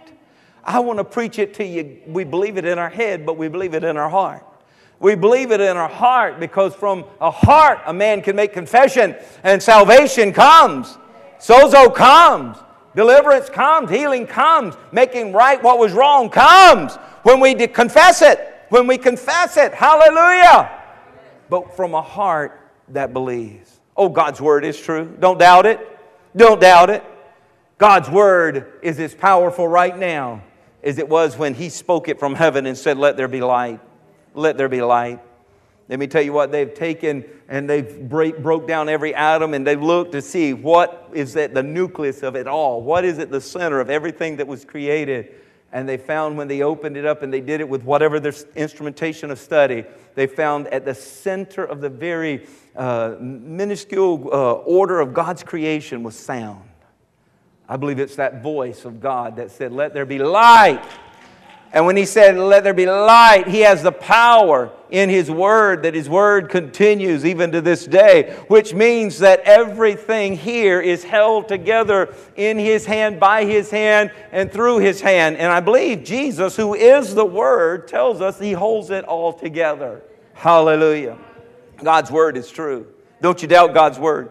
[0.62, 1.98] I want to preach it to you.
[2.06, 4.46] We believe it in our head, but we believe it in our heart.
[5.00, 9.16] We believe it in our heart because from a heart a man can make confession
[9.42, 10.96] and salvation comes.
[11.38, 12.58] Sozo comes.
[12.94, 13.90] Deliverance comes.
[13.90, 14.74] Healing comes.
[14.92, 18.46] Making right what was wrong comes when we confess it.
[18.68, 19.74] When we confess it.
[19.74, 20.70] Hallelujah.
[21.48, 23.80] But from a heart that believes.
[23.96, 25.16] Oh, God's word is true.
[25.18, 25.80] Don't doubt it.
[26.36, 27.04] Don't doubt it.
[27.78, 30.42] God's word is as powerful right now
[30.82, 33.80] as it was when He spoke it from heaven and said, Let there be light.
[34.34, 35.20] Let there be light.
[35.88, 39.66] Let me tell you what they've taken and they've break, broke down every atom and
[39.66, 42.80] they've looked to see what is at the nucleus of it all.
[42.80, 45.34] What is at the center of everything that was created?
[45.72, 48.34] And they found when they opened it up and they did it with whatever their
[48.56, 55.00] instrumentation of study, they found at the center of the very uh, minuscule uh, order
[55.00, 56.68] of God's creation was sound.
[57.68, 60.82] I believe it's that voice of God that said, Let there be light.
[61.72, 65.84] And when he said, Let there be light, he has the power in his word
[65.84, 71.46] that his word continues even to this day, which means that everything here is held
[71.46, 75.36] together in his hand, by his hand, and through his hand.
[75.36, 80.02] And I believe Jesus, who is the word, tells us he holds it all together.
[80.34, 81.18] Hallelujah.
[81.76, 82.88] God's word is true.
[83.22, 84.30] Don't you doubt God's word.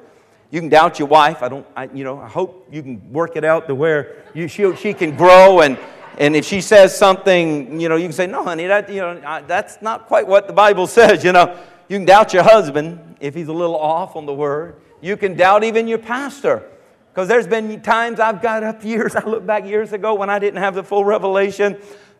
[0.51, 1.43] You can doubt your wife.
[1.43, 4.47] I don't, I, you know, I hope you can work it out to where you,
[4.47, 5.77] she, she can grow and
[6.19, 9.41] and if she says something, you know, you can say, no, honey, that, you know,
[9.47, 11.23] that's not quite what the Bible says.
[11.23, 14.75] You know, you can doubt your husband if he's a little off on the word.
[15.01, 16.69] You can doubt even your pastor.
[17.13, 20.39] Because there's been times I've got up years, I look back years ago when I
[20.39, 21.77] didn't have the full revelation.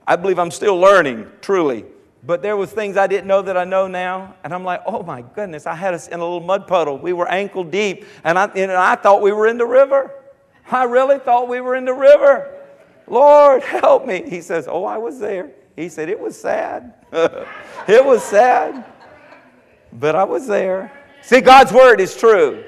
[0.07, 1.85] I believe I'm still learning, truly.
[2.25, 4.35] But there was things I didn't know that I know now.
[4.45, 6.97] And I'm like, oh my goodness, I had us in a little mud puddle.
[6.97, 8.05] We were ankle deep.
[8.23, 10.12] And I, and I thought we were in the river.
[10.71, 12.59] I really thought we were in the river.
[13.10, 14.24] Lord, help me.
[14.30, 15.52] He says, Oh, I was there.
[15.76, 16.93] He said, It was sad.
[17.12, 18.86] it was sad,
[19.93, 20.91] but I was there.
[21.22, 22.63] See, God's word is true.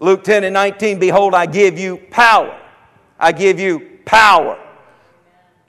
[0.00, 2.60] Luke 10 and 19 Behold, I give you power.
[3.18, 4.58] I give you power.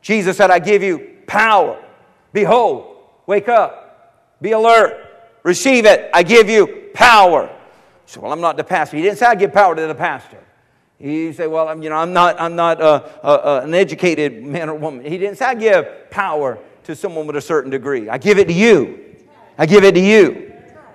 [0.02, 1.84] Jesus said, I give you power.
[2.34, 4.98] Behold, wake up, be alert,
[5.44, 6.10] receive it.
[6.14, 7.50] I give you power.
[8.06, 8.98] So, well, I'm not the pastor.
[8.98, 10.45] He didn't say I give power to the pastor.
[11.00, 15.06] He said, Well, I'm, you know, I'm not, I'm not an educated man or woman.
[15.06, 18.10] He didn't say, I give power to someone with a certain degree.
[18.10, 19.16] I give it to you.
[19.58, 20.54] I give it to you.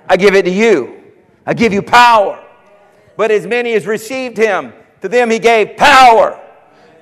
[0.08, 1.02] I give it to you.
[1.46, 2.44] I give you power.
[3.16, 6.40] But as many as received him, to them he gave power.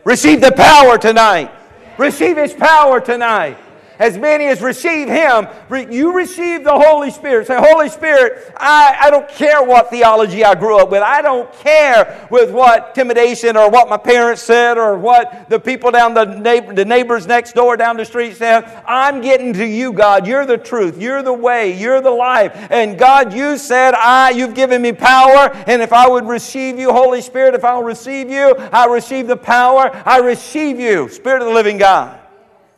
[0.04, 1.52] Receive the power tonight.
[1.98, 3.58] Receive his power tonight
[3.98, 5.48] as many as receive him,
[5.90, 7.46] you receive the Holy Spirit.
[7.46, 11.02] Say, Holy Spirit, I, I don't care what theology I grew up with.
[11.02, 15.90] I don't care with what intimidation or what my parents said or what the people
[15.90, 18.64] down the, neighbor, the neighbors next door down the street said.
[18.86, 20.26] I'm getting to you, God.
[20.26, 20.98] You're the truth.
[20.98, 21.78] You're the way.
[21.78, 22.68] You're the life.
[22.70, 25.50] And God, you said, I, you've given me power.
[25.66, 29.36] And if I would receive you, Holy Spirit, if I'll receive you, I receive the
[29.36, 29.90] power.
[30.04, 32.17] I receive you, Spirit of the living God.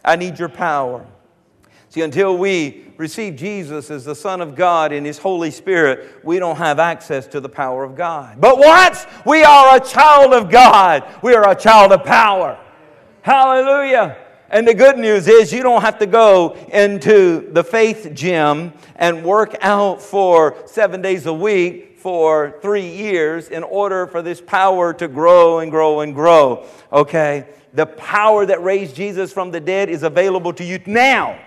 [0.05, 1.07] I need your power.
[1.91, 6.39] See, until we receive Jesus as the Son of God in His Holy Spirit, we
[6.39, 8.41] don't have access to the power of God.
[8.41, 12.59] But once we are a child of God, we are a child of power.
[13.23, 14.17] Hallelujah.
[14.51, 19.25] And the good news is you don't have to go into the faith gym and
[19.25, 24.93] work out for seven days a week for three years in order for this power
[24.95, 26.67] to grow and grow and grow.
[26.93, 27.47] Okay?
[27.75, 31.39] The power that raised Jesus from the dead is available to you now.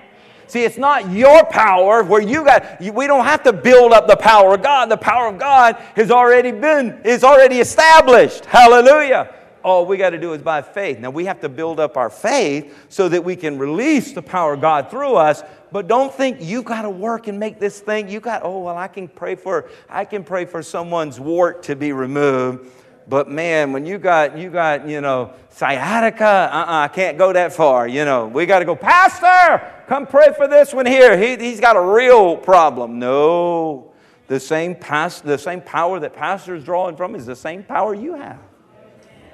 [0.48, 4.16] See, it's not your power where you got, we don't have to build up the
[4.16, 4.90] power of God.
[4.90, 8.46] The power of God has already been, is already established.
[8.46, 9.34] Hallelujah.
[9.64, 11.00] All we got to do is by faith.
[11.00, 14.54] Now we have to build up our faith so that we can release the power
[14.54, 15.42] of God through us.
[15.72, 18.10] But don't think you've got to work and make this thing.
[18.10, 21.76] You got, oh, well, I can pray for, I can pray for someone's wart to
[21.76, 22.70] be removed.
[23.08, 27.54] But man, when you got, you got, you know, sciatica, uh-uh, I can't go that
[27.54, 27.88] far.
[27.88, 31.18] You know, we got to go, Pastor, come pray for this one here.
[31.18, 33.00] He, he's got a real problem.
[33.00, 33.92] No,
[34.28, 37.94] the same, past, the same power that pastor is drawing from is the same power
[37.94, 38.40] you have.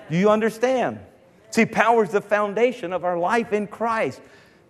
[0.10, 1.00] Do you understand?
[1.52, 4.22] See, power is the foundation of our life in Christ.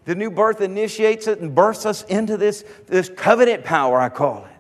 [0.06, 4.46] The new birth initiates it and births us into this, this covenant power, I call
[4.46, 4.59] it.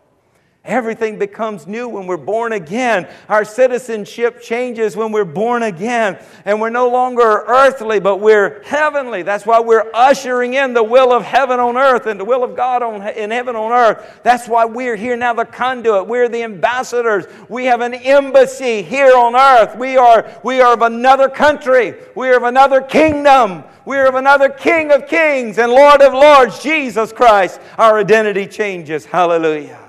[0.69, 3.09] Everything becomes new when we're born again.
[3.27, 6.23] Our citizenship changes when we're born again.
[6.45, 9.23] And we're no longer earthly, but we're heavenly.
[9.23, 12.55] That's why we're ushering in the will of heaven on earth and the will of
[12.55, 14.19] God on, in heaven on earth.
[14.21, 16.05] That's why we're here now, the conduit.
[16.07, 17.25] We're the ambassadors.
[17.49, 19.75] We have an embassy here on earth.
[19.75, 21.95] We are, we are of another country.
[22.15, 23.63] We are of another kingdom.
[23.85, 27.59] We are of another King of kings and Lord of lords, Jesus Christ.
[27.75, 29.03] Our identity changes.
[29.03, 29.88] Hallelujah.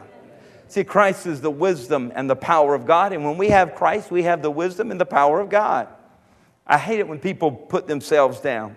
[0.70, 3.12] See, Christ is the wisdom and the power of God.
[3.12, 5.88] And when we have Christ, we have the wisdom and the power of God.
[6.64, 8.76] I hate it when people put themselves down.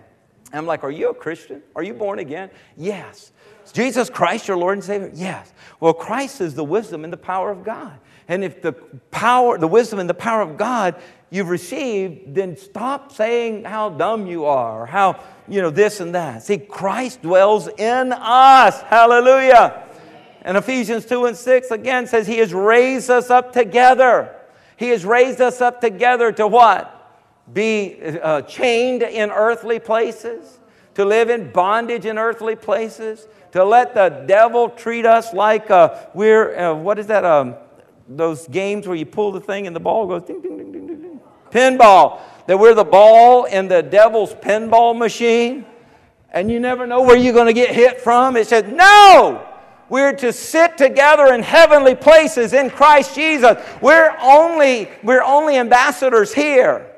[0.52, 1.62] I'm like, Are you a Christian?
[1.76, 2.50] Are you born again?
[2.76, 3.30] Yes.
[3.64, 5.12] Is Jesus Christ your Lord and Savior?
[5.14, 5.52] Yes.
[5.78, 7.96] Well, Christ is the wisdom and the power of God.
[8.26, 10.96] And if the power, the wisdom and the power of God
[11.30, 16.16] you've received, then stop saying how dumb you are, or how, you know, this and
[16.16, 16.42] that.
[16.42, 18.80] See, Christ dwells in us.
[18.82, 19.83] Hallelujah.
[20.44, 24.34] And Ephesians 2 and 6 again says, He has raised us up together.
[24.76, 26.90] He has raised us up together to what?
[27.52, 30.58] Be uh, chained in earthly places,
[30.94, 36.06] to live in bondage in earthly places, to let the devil treat us like uh,
[36.12, 37.24] we're, uh, what is that?
[37.24, 37.54] Um,
[38.06, 40.86] those games where you pull the thing and the ball goes ding, ding, ding, ding,
[40.86, 41.20] ding, ding.
[41.50, 42.20] Pinball.
[42.46, 45.64] That we're the ball in the devil's pinball machine
[46.30, 48.36] and you never know where you're going to get hit from.
[48.36, 49.53] It says, no!
[49.94, 53.64] We're to sit together in heavenly places in Christ Jesus.
[53.80, 56.90] We're only, we're only ambassadors here.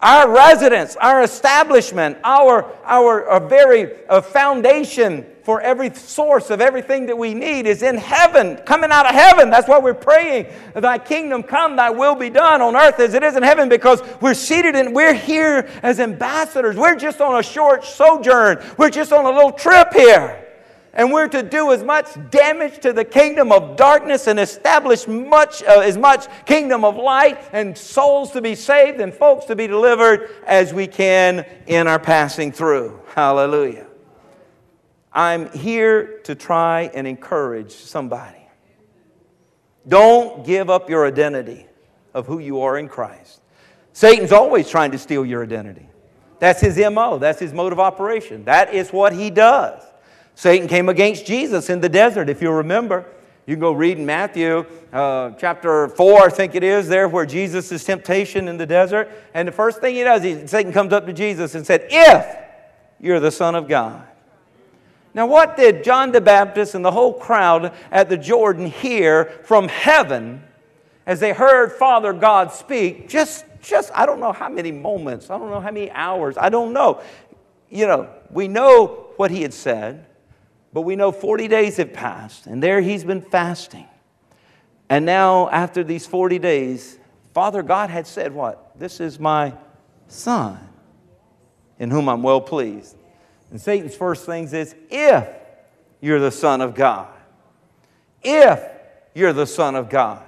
[0.00, 7.04] Our residence, our establishment, our, our, our very uh, foundation for every source of everything
[7.08, 9.50] that we need is in heaven, coming out of heaven.
[9.50, 13.22] That's why we're praying, Thy kingdom come, Thy will be done on earth as it
[13.22, 16.76] is in heaven, because we're seated and we're here as ambassadors.
[16.76, 20.46] We're just on a short sojourn, we're just on a little trip here.
[20.92, 25.62] And we're to do as much damage to the kingdom of darkness and establish much,
[25.62, 29.68] uh, as much kingdom of light and souls to be saved and folks to be
[29.68, 33.00] delivered as we can in our passing through.
[33.14, 33.86] Hallelujah.
[35.12, 38.36] I'm here to try and encourage somebody.
[39.86, 41.66] Don't give up your identity
[42.14, 43.40] of who you are in Christ.
[43.92, 45.88] Satan's always trying to steal your identity.
[46.38, 48.44] That's his MO, that's his mode of operation.
[48.44, 49.82] That is what he does.
[50.40, 53.04] Satan came against Jesus in the desert, if you remember.
[53.44, 57.26] You can go read in Matthew uh, chapter 4, I think it is, there where
[57.26, 59.10] Jesus' is temptation in the desert.
[59.34, 62.38] And the first thing he does, he, Satan comes up to Jesus and said, If
[62.98, 64.02] you're the Son of God.
[65.12, 69.68] Now, what did John the Baptist and the whole crowd at the Jordan hear from
[69.68, 70.42] heaven
[71.04, 73.10] as they heard Father God speak?
[73.10, 76.48] Just, just, I don't know how many moments, I don't know how many hours, I
[76.48, 77.02] don't know.
[77.68, 80.06] You know, we know what he had said.
[80.72, 83.86] But we know 40 days have passed, and there he's been fasting.
[84.88, 86.98] And now, after these 40 days,
[87.32, 88.78] Father God had said, What?
[88.78, 89.54] This is my
[90.08, 90.58] son
[91.78, 92.96] in whom I'm well pleased.
[93.50, 95.28] And Satan's first things is, If
[96.00, 97.08] you're the Son of God,
[98.22, 98.60] if
[99.14, 100.24] you're the Son of God.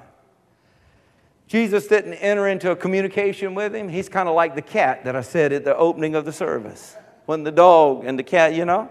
[1.47, 3.89] Jesus didn't enter into a communication with him.
[3.89, 6.97] He's kind of like the cat that I said at the opening of the service.
[7.27, 8.89] When the dog and the cat, you know,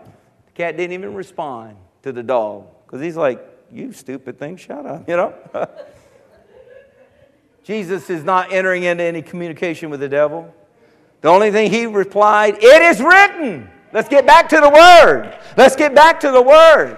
[0.56, 3.40] cat didn't even respond to the dog because he's like,
[3.72, 5.34] You stupid thing, shut up, you know?
[7.64, 10.54] Jesus is not entering into any communication with the devil.
[11.22, 13.70] The only thing he replied, It is written.
[13.94, 15.38] Let's get back to the Word.
[15.58, 16.98] Let's get back to the Word.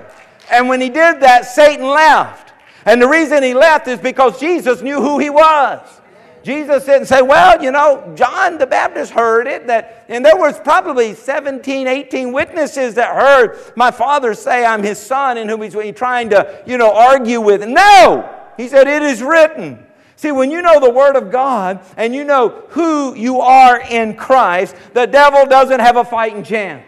[0.51, 2.53] And when he did that, Satan left.
[2.85, 6.01] And the reason he left is because Jesus knew who he was.
[6.43, 10.59] Jesus didn't say, well, you know, John the Baptist heard it, that, and there was
[10.59, 15.95] probably 17, 18 witnesses that heard my father say, I'm his son, and whom he's
[15.95, 17.65] trying to, you know, argue with.
[17.65, 18.29] No!
[18.57, 19.85] He said, it is written.
[20.17, 24.15] See, when you know the Word of God and you know who you are in
[24.15, 26.85] Christ, the devil doesn't have a fighting chance.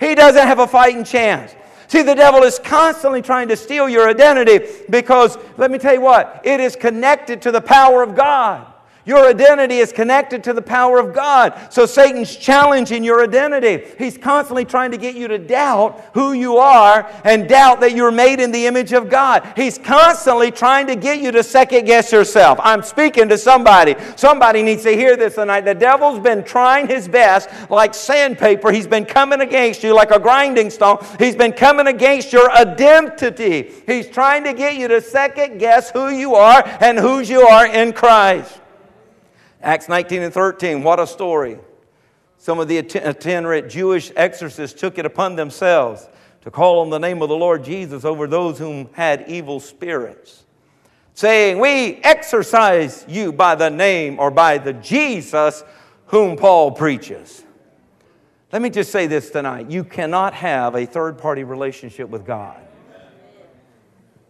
[0.00, 1.54] He doesn't have a fighting chance.
[1.92, 6.00] See, the devil is constantly trying to steal your identity because, let me tell you
[6.00, 8.71] what, it is connected to the power of God.
[9.04, 11.58] Your identity is connected to the power of God.
[11.70, 13.84] So Satan's challenging your identity.
[13.98, 18.12] He's constantly trying to get you to doubt who you are and doubt that you're
[18.12, 19.52] made in the image of God.
[19.56, 22.60] He's constantly trying to get you to second guess yourself.
[22.62, 23.96] I'm speaking to somebody.
[24.14, 25.62] Somebody needs to hear this tonight.
[25.62, 28.70] The devil's been trying his best like sandpaper.
[28.70, 31.04] He's been coming against you like a grinding stone.
[31.18, 33.72] He's been coming against your identity.
[33.84, 37.66] He's trying to get you to second guess who you are and whose you are
[37.66, 38.60] in Christ.
[39.62, 41.58] Acts 19 and 13, what a story.
[42.36, 46.08] Some of the itinerant Jewish exorcists took it upon themselves
[46.40, 50.44] to call on the name of the Lord Jesus over those whom had evil spirits,
[51.14, 55.62] saying, We exorcise you by the name or by the Jesus
[56.06, 57.44] whom Paul preaches.
[58.52, 59.70] Let me just say this tonight.
[59.70, 62.60] You cannot have a third party relationship with God.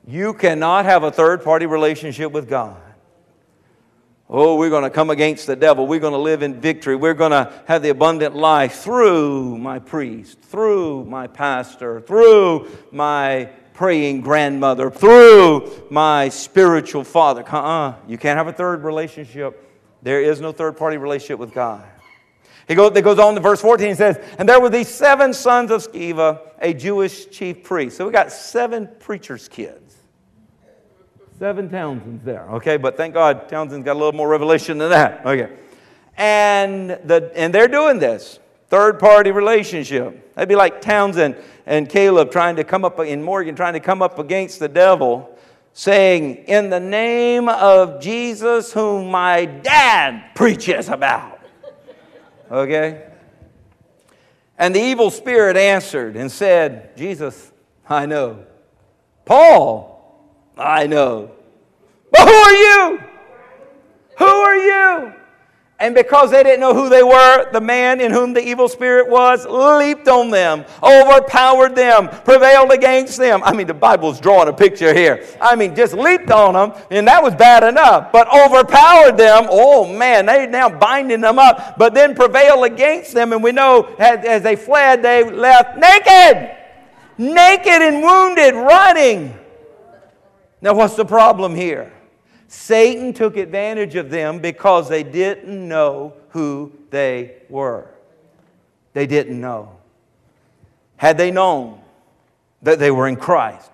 [0.06, 2.80] You cannot have a third party relationship with God.
[4.34, 5.86] Oh, we're going to come against the devil.
[5.86, 6.96] We're going to live in victory.
[6.96, 13.50] We're going to have the abundant life through my priest, through my pastor, through my
[13.74, 17.44] praying grandmother, through my spiritual father.
[17.46, 17.96] Uh-uh.
[18.08, 19.68] You can't have a third relationship.
[20.00, 21.84] There is no third party relationship with God.
[22.66, 25.34] He goes, it goes on to verse 14 He says, And there were these seven
[25.34, 27.98] sons of Sceva, a Jewish chief priest.
[27.98, 29.81] So we got seven preachers' kids.
[31.42, 32.76] Seven Townsends there, okay?
[32.76, 35.52] But thank God Townsend's got a little more revelation than that, okay?
[36.16, 38.38] And, the, and they're doing this
[38.68, 40.36] third party relationship.
[40.36, 41.34] That'd be like Townsend
[41.66, 45.36] and Caleb trying to come up in Morgan, trying to come up against the devil,
[45.72, 51.40] saying, In the name of Jesus, whom my dad preaches about.
[52.52, 53.08] Okay?
[54.56, 57.50] And the evil spirit answered and said, Jesus,
[57.88, 58.46] I know.
[59.24, 59.91] Paul,
[60.62, 61.30] I know.
[62.10, 63.00] But who are you?
[64.18, 65.12] Who are you?
[65.80, 69.08] And because they didn't know who they were, the man in whom the evil spirit
[69.08, 73.42] was leaped on them, overpowered them, prevailed against them.
[73.42, 75.26] I mean, the Bible's drawing a picture here.
[75.40, 78.12] I mean, just leaped on them, and that was bad enough.
[78.12, 83.32] But overpowered them, oh man, they now binding them up, but then prevailed against them.
[83.32, 86.56] And we know as, as they fled, they left naked,
[87.18, 89.36] naked and wounded, running.
[90.62, 91.92] Now, what's the problem here?
[92.46, 97.88] Satan took advantage of them because they didn't know who they were.
[98.92, 99.76] They didn't know.
[100.96, 101.80] Had they known
[102.62, 103.70] that they were in Christ,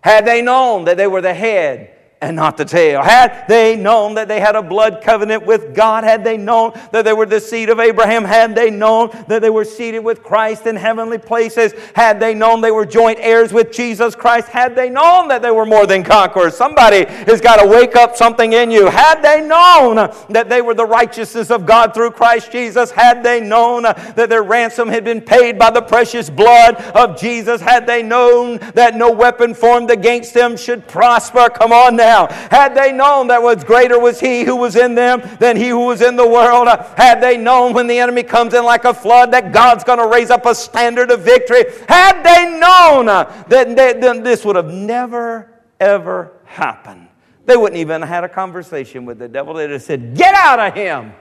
[0.00, 3.02] had they known that they were the head and not the tail.
[3.02, 7.04] Had they known that they had a blood covenant with God, had they known that
[7.04, 10.66] they were the seed of Abraham, had they known that they were seated with Christ
[10.66, 14.88] in heavenly places, had they known they were joint heirs with Jesus Christ, had they
[14.88, 18.70] known that they were more than conquerors, somebody has got to wake up something in
[18.70, 18.86] you.
[18.86, 19.96] Had they known
[20.30, 24.44] that they were the righteousness of God through Christ Jesus, had they known that their
[24.44, 29.10] ransom had been paid by the precious blood of Jesus, had they known that no
[29.10, 32.11] weapon formed against them should prosper, come on now
[32.50, 35.86] Had they known that was greater was he who was in them than he who
[35.86, 38.94] was in the world, uh, had they known when the enemy comes in like a
[38.94, 43.24] flood that God's going to raise up a standard of victory, had they known uh,
[43.48, 45.50] that, then this would have never,
[45.80, 47.08] ever happened.
[47.44, 49.54] They wouldn't even have had a conversation with the devil.
[49.54, 51.12] They'd have said, Get out of him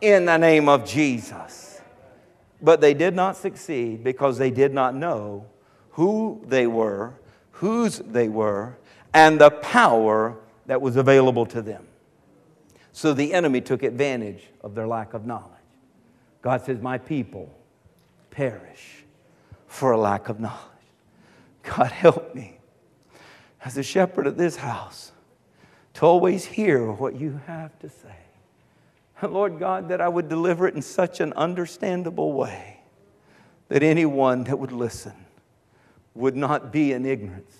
[0.00, 1.80] in the name of Jesus.
[2.60, 5.46] But they did not succeed because they did not know
[5.90, 7.14] who they were,
[7.50, 8.78] whose they were,
[9.14, 10.36] and the power
[10.66, 11.86] that was available to them.
[12.92, 15.48] So the enemy took advantage of their lack of knowledge.
[16.42, 17.52] God says, My people
[18.30, 19.04] perish
[19.66, 20.58] for a lack of knowledge.
[21.62, 22.58] God, help me
[23.64, 25.12] as a shepherd of this house
[25.94, 28.16] to always hear what you have to say.
[29.22, 32.80] Lord God, that I would deliver it in such an understandable way
[33.68, 35.14] that anyone that would listen
[36.14, 37.56] would not be in ignorance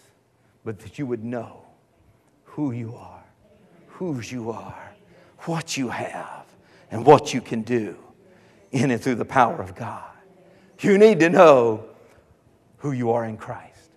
[0.64, 1.62] but that you would know
[2.44, 3.24] who you are,
[3.88, 4.94] whose you are,
[5.40, 6.44] what you have,
[6.90, 7.96] and what you can do
[8.70, 10.04] in and through the power of God.
[10.80, 11.84] You need to know
[12.78, 13.90] who you are in Christ.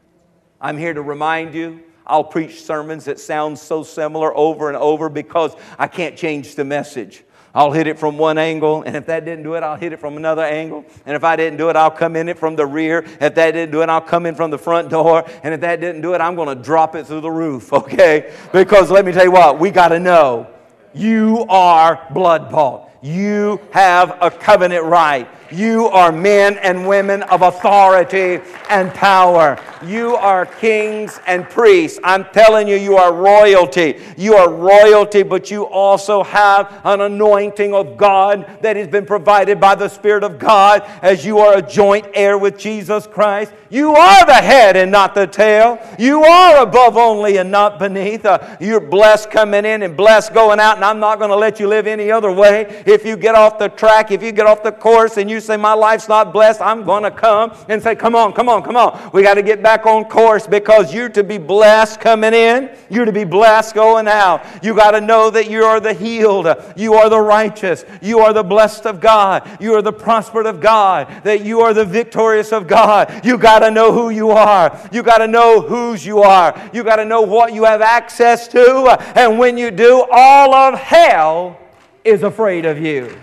[0.61, 1.83] I'm here to remind you.
[2.07, 6.63] I'll preach sermons that sound so similar over and over because I can't change the
[6.63, 7.23] message.
[7.55, 9.99] I'll hit it from one angle, and if that didn't do it, I'll hit it
[10.01, 10.83] from another angle.
[11.05, 13.05] And if I didn't do it, I'll come in it from the rear.
[13.21, 15.23] If that didn't do it, I'll come in from the front door.
[15.41, 18.33] And if that didn't do it, I'm going to drop it through the roof, okay?
[18.51, 20.47] Because let me tell you what, we got to know
[20.93, 22.89] you are blood bought.
[23.01, 25.29] You have a covenant right.
[25.51, 28.39] You are men and women of authority
[28.69, 29.59] and power.
[29.85, 31.99] You are kings and priests.
[32.03, 34.01] I'm telling you, you are royalty.
[34.17, 39.59] You are royalty, but you also have an anointing of God that has been provided
[39.59, 43.53] by the Spirit of God as you are a joint heir with Jesus Christ.
[43.69, 45.79] You are the head and not the tail.
[45.99, 48.25] You are above only and not beneath.
[48.25, 51.59] Uh, you're blessed coming in and blessed going out, and I'm not going to let
[51.59, 52.83] you live any other way.
[52.85, 55.57] If you get off the track, if you get off the course, and you say,
[55.57, 58.75] My life's not blessed, I'm going to come and say, Come on, come on, come
[58.75, 59.11] on.
[59.13, 63.05] We got to get back on course because you're to be blessed coming in, you're
[63.05, 64.63] to be blessed going out.
[64.63, 68.33] You got to know that you are the healed, you are the righteous, you are
[68.33, 72.51] the blessed of God, you are the prospered of God, that you are the victorious
[72.51, 73.25] of God.
[73.25, 74.89] You got to know who you are.
[74.91, 76.69] You got to know whose you are.
[76.73, 78.97] You got to know what you have access to.
[79.15, 81.59] And when you do, all of hell
[82.03, 83.17] is afraid of you.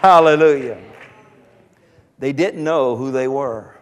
[0.00, 0.78] Hallelujah.
[2.18, 3.74] They didn't know who they were.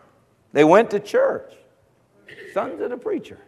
[0.52, 1.52] They went to church,
[2.52, 3.38] sons of the preacher,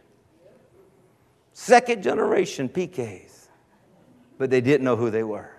[1.53, 3.47] second generation PKs,
[4.39, 5.51] but they didn't know who they were.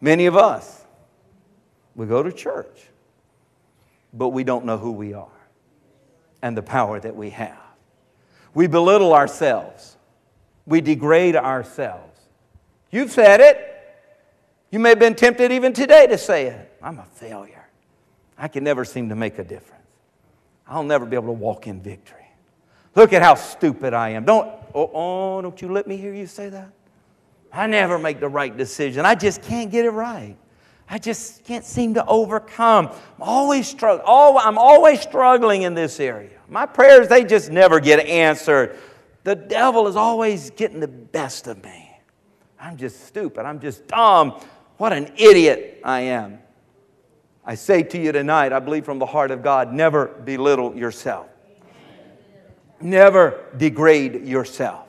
[0.00, 0.84] Many of us,
[1.94, 2.88] we go to church,
[4.12, 5.28] but we don't know who we are
[6.40, 7.58] and the power that we have.
[8.54, 9.96] We belittle ourselves,
[10.66, 12.20] we degrade ourselves.
[12.90, 13.68] You've said it.
[14.70, 16.78] You may have been tempted even today to say it.
[16.82, 17.61] I'm a failure.
[18.38, 19.84] I can never seem to make a difference.
[20.66, 22.26] I'll never be able to walk in victory.
[22.94, 24.24] Look at how stupid I am.
[24.24, 26.70] Don't, oh, oh, don't you let me hear you say that.
[27.52, 29.04] I never make the right decision.
[29.04, 30.36] I just can't get it right.
[30.88, 32.88] I just can't seem to overcome.
[32.88, 34.06] I'm always struggling.
[34.06, 36.38] I'm always struggling in this area.
[36.48, 38.78] My prayers, they just never get answered.
[39.24, 41.90] The devil is always getting the best of me.
[42.60, 43.46] I'm just stupid.
[43.46, 44.40] I'm just dumb.
[44.76, 46.41] What an idiot I am.
[47.44, 51.26] I say to you tonight, I believe from the heart of God, never belittle yourself.
[52.80, 54.88] Never degrade yourself.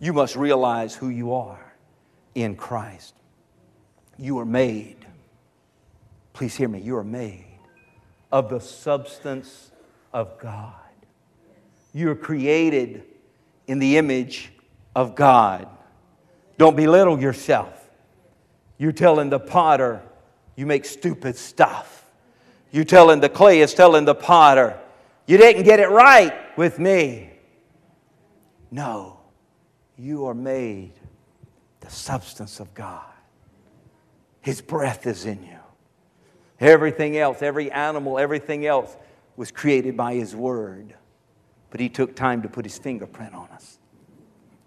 [0.00, 1.74] You must realize who you are
[2.34, 3.14] in Christ.
[4.18, 5.06] You are made,
[6.32, 7.44] please hear me, you are made
[8.32, 9.70] of the substance
[10.12, 10.74] of God.
[11.92, 13.04] You are created
[13.66, 14.52] in the image
[14.94, 15.68] of God.
[16.58, 17.88] Don't belittle yourself.
[18.78, 20.02] You're telling the potter,
[20.56, 22.06] you make stupid stuff.
[22.72, 24.78] You telling the clay is telling the potter,
[25.26, 27.30] you didn't get it right with me.
[28.70, 29.20] No,
[29.96, 30.92] you are made
[31.80, 33.04] the substance of God.
[34.40, 35.58] His breath is in you.
[36.58, 38.96] Everything else, every animal, everything else
[39.36, 40.94] was created by His Word.
[41.70, 43.78] But He took time to put His fingerprint on us.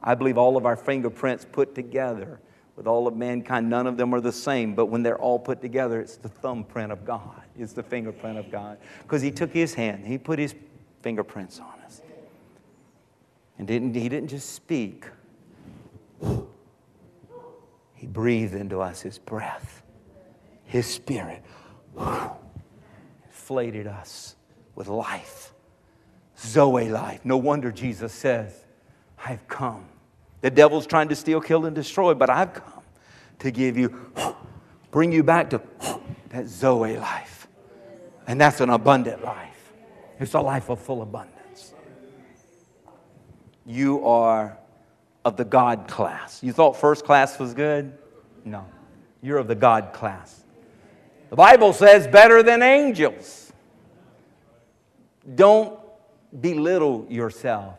[0.02, 2.40] I believe all of our fingerprints put together
[2.80, 5.60] with all of mankind, none of them are the same, but when they're all put
[5.60, 8.78] together, it's the thumbprint of God, it's the fingerprint of God.
[9.02, 10.56] Because He took His hand, He put His
[11.02, 12.02] fingerprints on us.
[13.58, 15.08] And didn't, He didn't just speak,
[17.96, 19.84] He breathed into us His breath,
[20.64, 21.44] His Spirit,
[23.26, 24.38] inflated us
[24.76, 25.52] with life.
[26.38, 27.26] Zoe life.
[27.26, 28.64] No wonder Jesus says,
[29.26, 29.86] I've come.
[30.42, 32.84] The devil's trying to steal, kill, and destroy, but I've come
[33.40, 34.12] to give you,
[34.92, 35.62] bring you back to
[36.30, 37.48] that Zoe life.
[38.28, 39.74] And that's an abundant life.
[40.20, 41.74] It's a life of full abundance.
[43.66, 44.58] You are
[45.26, 46.44] of the God class.
[46.44, 47.98] You thought first class was good?
[48.46, 48.66] No.
[49.22, 50.44] You're of the God class.
[51.30, 53.52] The Bible says better than angels.
[55.36, 55.80] Don't
[56.40, 57.76] belittle yourself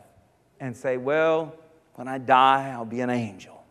[0.59, 1.55] and say, well,
[1.95, 3.63] when I die, I'll be an angel.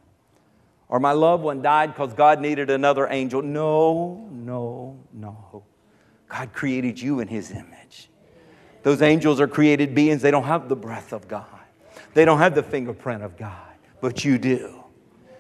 [0.89, 3.43] Or my loved one died because God needed another angel.
[3.43, 5.63] No, no, no.
[6.29, 8.09] God created you in His image.
[8.83, 11.45] Those angels are created beings, they don't have the breath of God,
[12.15, 14.83] they don't have the fingerprint of God, but you do.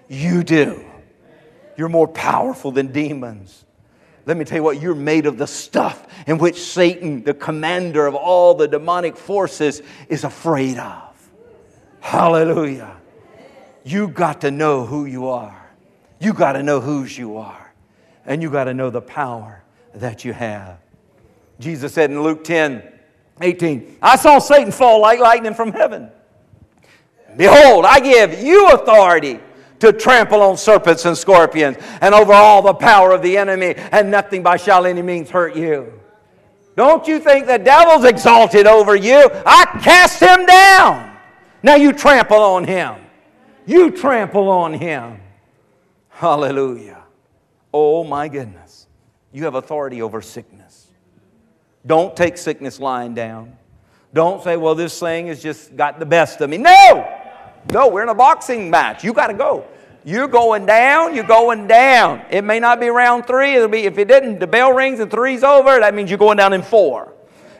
[0.08, 0.84] You do.
[1.76, 3.64] You're more powerful than demons.
[4.26, 8.06] Let me tell you what, you're made of the stuff in which Satan, the commander
[8.06, 11.09] of all the demonic forces, is afraid of.
[12.00, 12.96] Hallelujah.
[13.84, 15.70] You got to know who you are.
[16.18, 17.72] You got to know whose you are.
[18.26, 19.62] And you got to know the power
[19.94, 20.78] that you have.
[21.58, 22.82] Jesus said in Luke 10
[23.42, 26.10] 18, I saw Satan fall like lightning from heaven.
[27.36, 29.40] Behold, I give you authority
[29.78, 34.10] to trample on serpents and scorpions and over all the power of the enemy, and
[34.10, 36.00] nothing by shall any means hurt you.
[36.76, 39.28] Don't you think the devil's exalted over you?
[39.46, 41.09] I cast him down.
[41.62, 42.96] Now you trample on him.
[43.66, 45.20] You trample on him.
[46.08, 47.04] Hallelujah.
[47.72, 48.86] Oh my goodness.
[49.32, 50.88] You have authority over sickness.
[51.86, 53.56] Don't take sickness lying down.
[54.12, 56.58] Don't say, well, this thing has just got the best of me.
[56.58, 57.16] No!
[57.72, 59.04] No, we're in a boxing match.
[59.04, 59.66] You got to go.
[60.04, 62.24] You're going down, you're going down.
[62.30, 63.54] It may not be round three.
[63.54, 66.38] It'll be, if it didn't, the bell rings and three's over, that means you're going
[66.38, 67.12] down in four.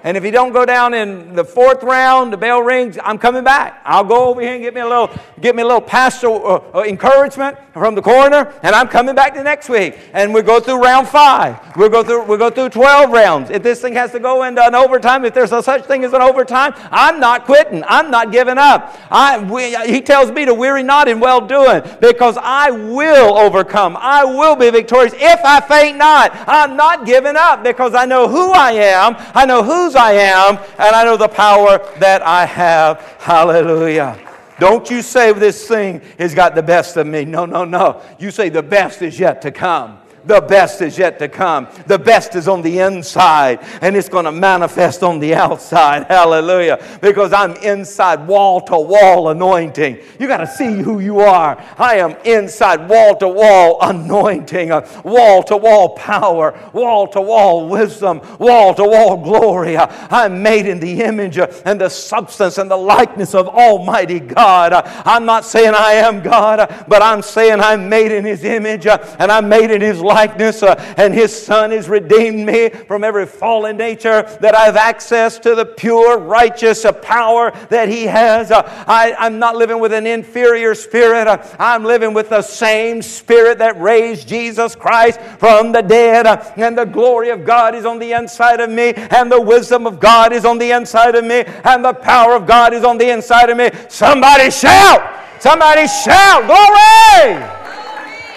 [0.02, 3.44] And if you don't go down in the fourth round, the bell rings, I'm coming
[3.44, 3.82] back.
[3.84, 6.78] I'll go over here and get me a little, get me a little pastoral uh,
[6.78, 9.98] uh, encouragement from the corner, and I'm coming back the next week.
[10.12, 11.76] And we go through round five.
[11.76, 13.50] We'll go through, we'll go through 12 rounds.
[13.50, 16.12] If this thing has to go into an overtime, if there's a such thing as
[16.12, 17.84] an overtime, I'm not quitting.
[17.86, 18.96] I'm not giving up.
[19.10, 23.96] I, we, he tells me to weary not in well doing because I will overcome.
[24.00, 26.32] I will be victorious if I faint not.
[26.48, 29.14] I'm not giving up because I know who I am.
[29.34, 33.00] I know who's whose I am, and I know the power that I have.
[33.18, 34.18] Hallelujah.
[34.60, 37.24] Don't you say this thing has got the best of me.
[37.24, 38.02] No, no, no.
[38.18, 39.99] You say the best is yet to come.
[40.24, 41.68] The best is yet to come.
[41.86, 46.06] The best is on the inside and it's going to manifest on the outside.
[46.08, 46.82] Hallelujah.
[47.00, 49.98] Because I'm inside wall to wall anointing.
[50.18, 51.62] You got to see who you are.
[51.78, 54.70] I am inside wall to wall anointing,
[55.04, 59.76] wall to wall power, wall to wall wisdom, wall to wall glory.
[59.78, 64.72] I'm made in the image and the substance and the likeness of Almighty God.
[64.74, 69.32] I'm not saying I am God, but I'm saying I'm made in His image and
[69.32, 73.76] I'm made in His likeness, uh, and His Son has redeemed me from every fallen
[73.76, 78.50] nature, that I have access to the pure, righteous uh, power that He has.
[78.50, 83.02] Uh, I, am not living with an inferior spirit, uh, I'm living with the same
[83.02, 87.84] spirit that raised Jesus Christ from the dead, uh, and the glory of God is
[87.84, 91.24] on the inside of me, and the wisdom of God is on the inside of
[91.24, 93.70] me, and the power of God is on the inside of me.
[93.88, 95.00] Somebody shout!
[95.40, 96.46] Somebody shout!
[96.46, 97.60] Glory!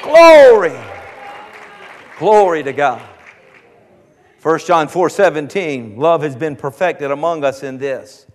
[0.03, 0.69] Glory!
[0.69, 0.82] Glory
[2.23, 3.01] to God.
[4.41, 8.27] 1 John 4 17, love has been perfected among us in this,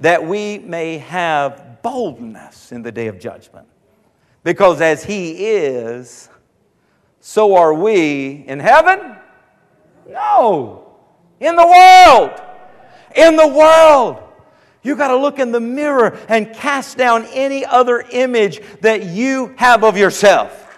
[0.00, 3.68] that we may have boldness in the day of judgment.
[4.42, 6.28] Because as He is,
[7.20, 9.16] so are we in heaven?
[10.08, 10.96] No,
[11.38, 12.42] in the world.
[13.14, 14.20] In the world.
[14.82, 19.54] You got to look in the mirror and cast down any other image that you
[19.58, 20.76] have of yourself.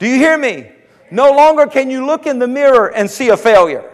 [0.00, 0.72] Do you hear me?
[1.16, 3.90] No longer can you look in the mirror and see a failure.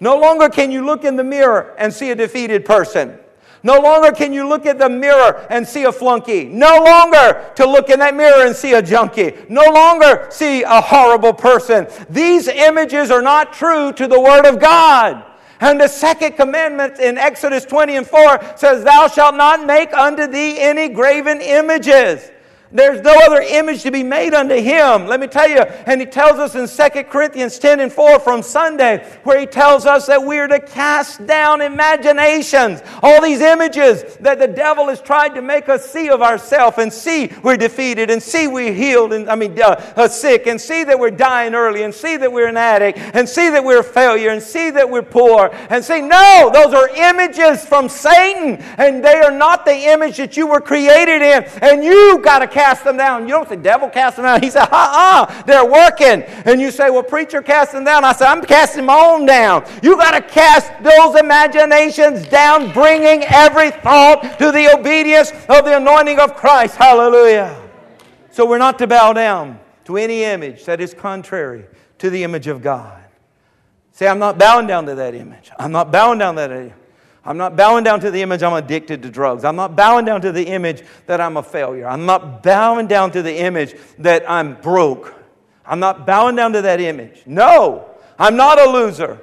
[0.00, 3.18] No longer can you look in the mirror and see a defeated person.
[3.62, 6.46] No longer can you look at the mirror and see a flunky.
[6.46, 9.34] No longer to look in that mirror and see a junkie.
[9.50, 11.86] No longer see a horrible person.
[12.08, 15.22] These images are not true to the Word of God.
[15.60, 20.26] And the second commandment in Exodus 20 and 4 says, Thou shalt not make unto
[20.26, 22.30] thee any graven images.
[22.74, 25.06] There's no other image to be made unto him.
[25.06, 28.42] Let me tell you, and he tells us in 2 Corinthians 10 and 4 from
[28.42, 34.16] Sunday, where he tells us that we are to cast down imaginations, all these images
[34.16, 38.10] that the devil has tried to make us see of ourselves and see we're defeated
[38.10, 41.54] and see we're healed and I mean uh, uh, sick and see that we're dying
[41.54, 44.70] early and see that we're an addict and see that we're a failure and see
[44.70, 49.64] that we're poor and say, no, those are images from Satan and they are not
[49.64, 53.24] the image that you were created in and you got to cast cast them down.
[53.24, 54.42] You don't say, devil cast them down.
[54.42, 56.22] He said, uh uh, they're working.
[56.46, 58.04] And you say, well, preacher cast them down.
[58.04, 59.64] I said, I'm casting my own down.
[59.82, 65.76] You got to cast those imaginations down, bringing every thought to the obedience of the
[65.76, 66.76] anointing of Christ.
[66.76, 67.60] Hallelujah.
[68.30, 71.66] So we're not to bow down to any image that is contrary
[71.98, 73.02] to the image of God.
[73.92, 75.50] Say, I'm not bowing down to that image.
[75.58, 76.72] I'm not bowing down to that image.
[77.26, 79.44] I'm not bowing down to the image I'm addicted to drugs.
[79.44, 81.86] I'm not bowing down to the image that I'm a failure.
[81.86, 85.14] I'm not bowing down to the image that I'm broke.
[85.64, 87.22] I'm not bowing down to that image.
[87.24, 89.20] No, I'm not a loser.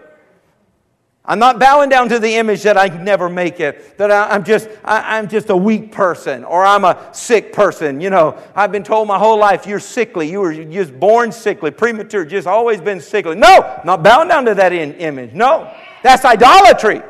[1.23, 4.43] I'm not bowing down to the image that I never make it, that I, am
[4.43, 8.01] just, I, I'm just a weak person or I'm a sick person.
[8.01, 10.31] You know, I've been told my whole life you're sickly.
[10.31, 13.35] You were just born sickly, premature, just always been sickly.
[13.35, 15.33] No, not bowing down to that in, image.
[15.33, 15.71] No,
[16.01, 17.03] that's idolatry.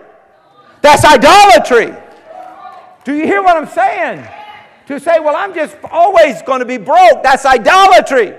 [0.81, 1.95] That's idolatry.
[3.03, 4.27] Do you hear what I'm saying?
[4.87, 8.35] To say, well, I'm just always going to be broke, that's idolatry.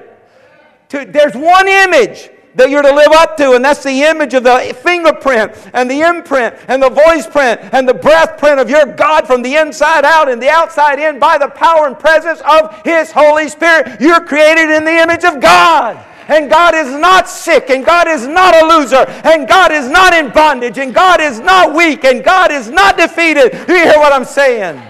[0.91, 4.45] To, there's one image that you're to live up to, and that's the image of
[4.45, 8.85] the fingerprint and the imprint and the voice print and the breath print of your
[8.85, 12.83] God from the inside out and the outside in by the power and presence of
[12.85, 14.01] His Holy Spirit.
[14.01, 18.27] You're created in the image of God and God is not sick, and God is
[18.27, 22.23] not a loser, and God is not in bondage, and God is not weak, and
[22.25, 23.51] God is not defeated.
[23.67, 24.81] Do you hear what I'm saying?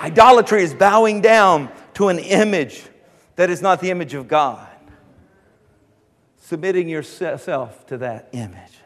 [0.00, 2.84] Idolatry is bowing down to an image
[3.36, 4.68] that is not the image of God.
[6.46, 8.78] submitting yourself to that image.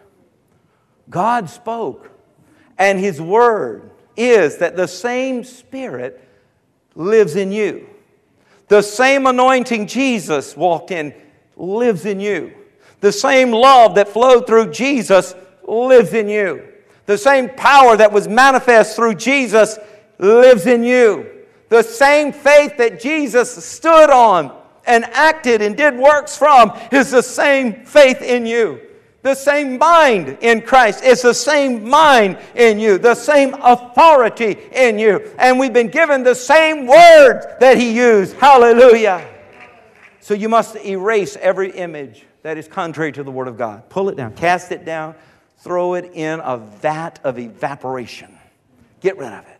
[1.11, 2.11] God spoke,
[2.79, 6.27] and His word is that the same Spirit
[6.95, 7.87] lives in you.
[8.71, 11.13] The same anointing Jesus walked in
[11.57, 12.55] lives in you.
[13.01, 15.35] The same love that flowed through Jesus
[15.67, 16.69] lives in you.
[17.07, 19.77] The same power that was manifest through Jesus
[20.19, 21.29] lives in you.
[21.69, 24.57] The same faith that Jesus stood on
[24.87, 28.81] and acted and did works from is the same faith in you.
[29.23, 34.99] The same mind in Christ is the same mind in you, the same authority in
[34.99, 35.31] you.
[35.39, 38.37] And we've been given the same words that He used.
[38.37, 39.27] Hallelujah.
[40.21, 43.91] So you must erase every image that is contrary to the Word of God.
[43.91, 45.15] Pull it down, cast it down,
[45.59, 48.39] throw it in a vat of evaporation.
[49.01, 49.59] Get rid of it.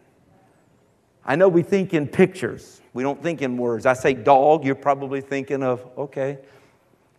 [1.25, 3.85] I know we think in pictures, we don't think in words.
[3.85, 6.39] I say dog, you're probably thinking of, okay.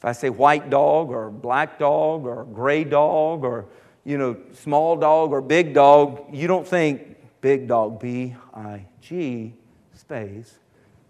[0.01, 3.67] If I say white dog or black dog or gray dog or,
[4.03, 9.53] you know, small dog or big dog, you don't think big dog, B I G
[9.93, 10.57] space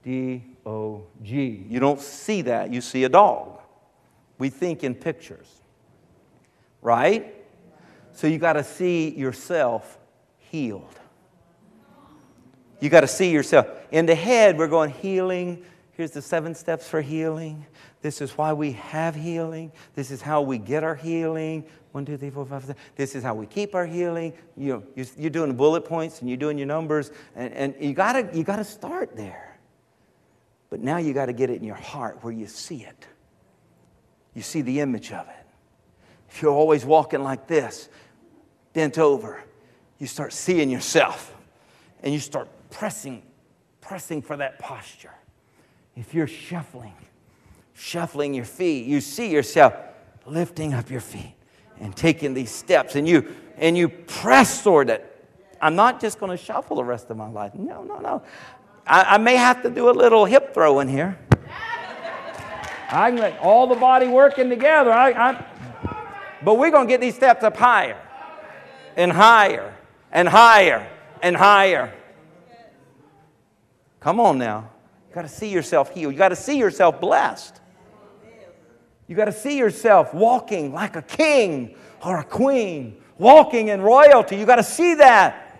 [0.03, 1.65] D O G.
[1.69, 3.61] You don't see that, you see a dog.
[4.37, 5.47] We think in pictures,
[6.81, 7.33] right?
[8.11, 9.99] So you got to see yourself
[10.37, 10.99] healed.
[12.81, 13.67] You got to see yourself.
[13.89, 15.63] In the head, we're going healing.
[15.93, 17.65] Here's the seven steps for healing.
[18.01, 19.71] This is why we have healing.
[19.95, 21.65] This is how we get our healing.
[21.91, 22.79] One, two, three, four, five, six.
[22.95, 24.33] This is how we keep our healing.
[24.57, 28.29] You know, you're doing bullet points and you're doing your numbers, and, and you gotta
[28.33, 29.51] you gotta start there.
[30.71, 33.05] But now you got to get it in your heart where you see it.
[34.33, 35.45] You see the image of it.
[36.29, 37.89] If you're always walking like this,
[38.71, 39.43] bent over,
[39.99, 41.35] you start seeing yourself
[42.01, 43.21] and you start pressing,
[43.81, 45.13] pressing for that posture.
[45.97, 46.95] If you're shuffling,
[47.81, 49.73] shuffling your feet, you see yourself
[50.25, 51.33] lifting up your feet
[51.79, 55.07] and taking these steps and you and you press toward it.
[55.59, 57.53] I'm not just going to shuffle the rest of my life.
[57.55, 58.23] No, no, no.
[58.85, 61.17] I, I may have to do a little hip throw in here.
[62.89, 64.91] I can let all the body working together.
[64.91, 65.45] I, I,
[66.43, 67.97] but we're going to get these steps up higher
[68.95, 69.73] and higher
[70.11, 70.87] and higher
[71.21, 71.93] and higher.
[73.99, 74.69] Come on now.
[75.09, 76.13] You got to see yourself healed.
[76.13, 77.60] You got to see yourself blessed.
[79.11, 84.37] You got to see yourself walking like a king or a queen, walking in royalty.
[84.37, 85.59] You got to see that.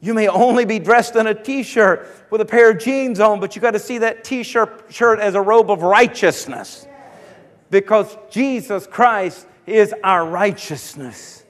[0.00, 3.40] You may only be dressed in a t shirt with a pair of jeans on,
[3.40, 6.86] but you got to see that t shirt as a robe of righteousness
[7.68, 11.44] because Jesus Christ is our righteousness.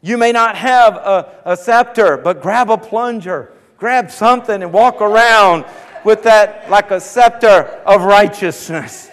[0.00, 5.02] You may not have a, a scepter, but grab a plunger, grab something, and walk
[5.02, 5.66] around
[6.04, 9.07] with that like a scepter of righteousness,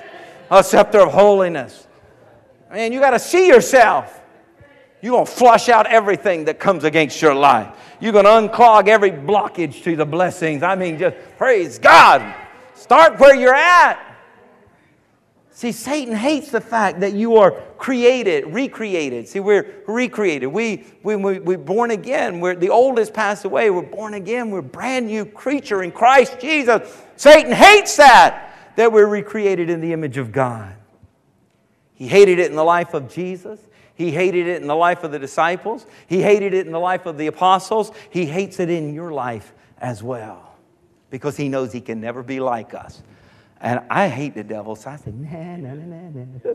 [0.50, 1.88] a scepter of holiness.
[2.72, 4.22] Man, you got to see yourself.
[5.02, 7.68] You're going to flush out everything that comes against your life.
[8.00, 10.64] You're going to unclog every blockage to the blessings.
[10.64, 12.36] I mean, just praise God.
[12.74, 14.16] Start where you're at.
[15.52, 19.26] See, Satan hates the fact that you are created, recreated.
[19.26, 20.50] See, we're recreated.
[20.50, 22.42] We, we, we, we're born again.
[22.42, 23.70] We're, the old has passed away.
[23.70, 24.52] We're born again.
[24.52, 27.02] We're a brand new creature in Christ Jesus.
[27.16, 28.45] Satan hates that,
[28.76, 30.76] that we're recreated in the image of God.
[31.94, 33.60] He hated it in the life of Jesus.
[33.96, 35.86] He hated it in the life of the disciples.
[36.08, 37.92] He hated it in the life of the apostles.
[38.10, 40.56] He hates it in your life as well
[41.10, 43.02] because he knows he can never be like us.
[43.62, 46.54] And I hate the devil, so I said, nah, nah, nah, nah, nah.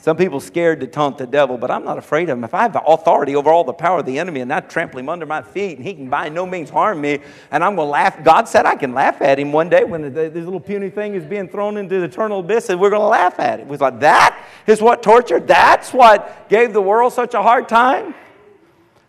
[0.00, 2.44] Some people scared to taunt the devil, but I'm not afraid of him.
[2.44, 5.00] If I have the authority over all the power of the enemy and I trample
[5.00, 7.18] him under my feet and he can by no means harm me,
[7.50, 8.22] and I'm going to laugh.
[8.22, 11.24] God said I can laugh at him one day when this little puny thing is
[11.24, 13.66] being thrown into the eternal abyss, and we're going to laugh at it.
[13.66, 15.48] Was like, that is what tortured?
[15.48, 18.14] That's what gave the world such a hard time?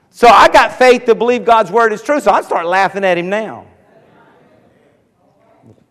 [0.09, 3.17] So I got faith to believe God's word is true, so I start laughing at
[3.17, 3.67] him now.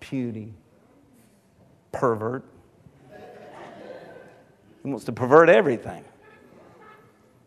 [0.00, 0.54] Puny
[1.92, 2.44] pervert.
[4.88, 6.02] He wants to pervert everything.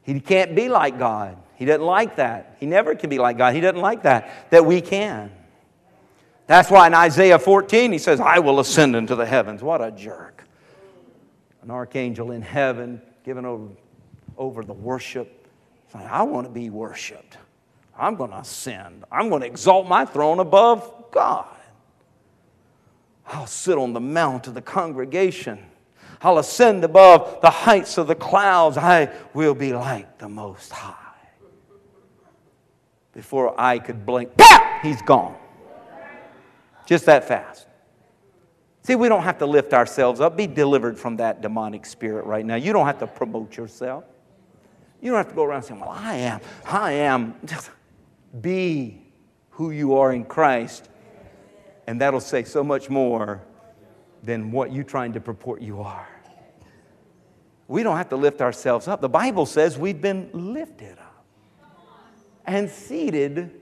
[0.03, 1.37] He can't be like God.
[1.55, 2.55] He doesn't like that.
[2.59, 3.55] He never can be like God.
[3.55, 5.31] He doesn't like that, that we can.
[6.45, 9.63] That's why in Isaiah 14 he says, I will ascend into the heavens.
[9.63, 10.43] What a jerk.
[11.63, 13.69] An archangel in heaven given over,
[14.37, 15.47] over the worship.
[15.95, 17.39] Like, I want to be worshiped.
[17.97, 19.03] I'm going to ascend.
[19.11, 21.47] I'm going to exalt my throne above God.
[23.25, 25.70] I'll sit on the mount of the congregation.
[26.23, 28.77] I'll ascend above the heights of the clouds.
[28.77, 30.95] I will be like the Most High.
[33.13, 34.31] Before I could blink,
[34.81, 35.35] he's gone.
[36.85, 37.67] Just that fast.
[38.83, 40.37] See, we don't have to lift ourselves up.
[40.37, 42.55] Be delivered from that demonic spirit right now.
[42.55, 44.05] You don't have to promote yourself.
[45.01, 47.35] You don't have to go around saying, Well, I am, I am.
[47.45, 47.71] Just
[48.39, 49.01] be
[49.51, 50.89] who you are in Christ,
[51.87, 53.41] and that'll say so much more
[54.23, 56.07] than what you're trying to purport you are.
[57.71, 58.99] We don't have to lift ourselves up.
[58.99, 61.25] The Bible says we've been lifted up
[62.45, 63.61] and seated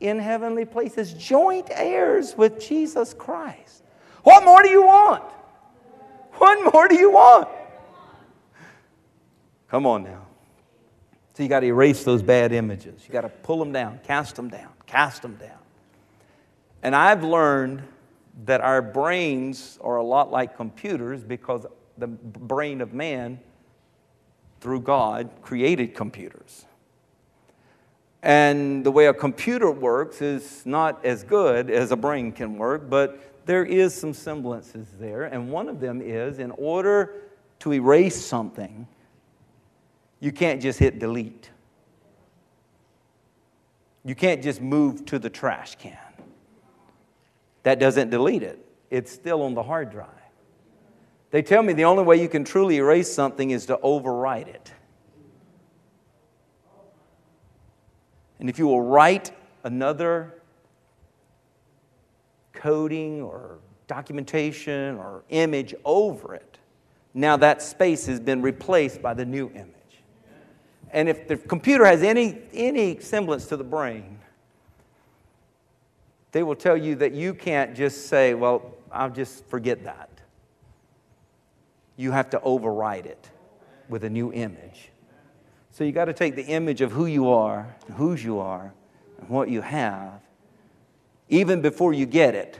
[0.00, 3.84] in heavenly places, joint heirs with Jesus Christ.
[4.22, 5.24] What more do you want?
[6.36, 7.50] What more do you want?
[9.68, 10.24] Come on now.
[11.34, 13.02] So you got to erase those bad images.
[13.06, 15.58] You got to pull them down, cast them down, cast them down.
[16.82, 17.82] And I've learned
[18.46, 21.66] that our brains are a lot like computers because
[21.98, 23.40] the brain of man,
[24.60, 26.64] through God, created computers.
[28.22, 32.88] And the way a computer works is not as good as a brain can work,
[32.88, 35.24] but there is some semblances there.
[35.24, 37.16] And one of them is in order
[37.60, 38.88] to erase something,
[40.20, 41.50] you can't just hit delete.
[44.06, 45.98] You can't just move to the trash can.
[47.62, 48.58] That doesn't delete it,
[48.90, 50.08] it's still on the hard drive.
[51.34, 54.72] They tell me the only way you can truly erase something is to overwrite it.
[58.38, 59.32] And if you will write
[59.64, 60.40] another
[62.52, 63.58] coding or
[63.88, 66.58] documentation or image over it,
[67.14, 69.74] now that space has been replaced by the new image.
[70.92, 74.20] And if the computer has any, any semblance to the brain,
[76.30, 80.13] they will tell you that you can't just say, well, I'll just forget that.
[81.96, 83.30] You have to override it
[83.88, 84.90] with a new image.
[85.70, 88.72] So you got to take the image of who you are, whose you are,
[89.18, 90.20] and what you have,
[91.28, 92.58] even before you get it.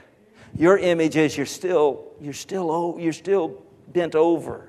[0.57, 4.69] Your image is you're still, you're still, you're still bent over.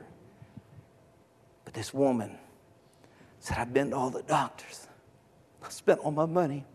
[1.63, 2.37] But this woman
[3.39, 4.87] said, I've been to all the doctors.
[5.63, 6.65] I spent all my money.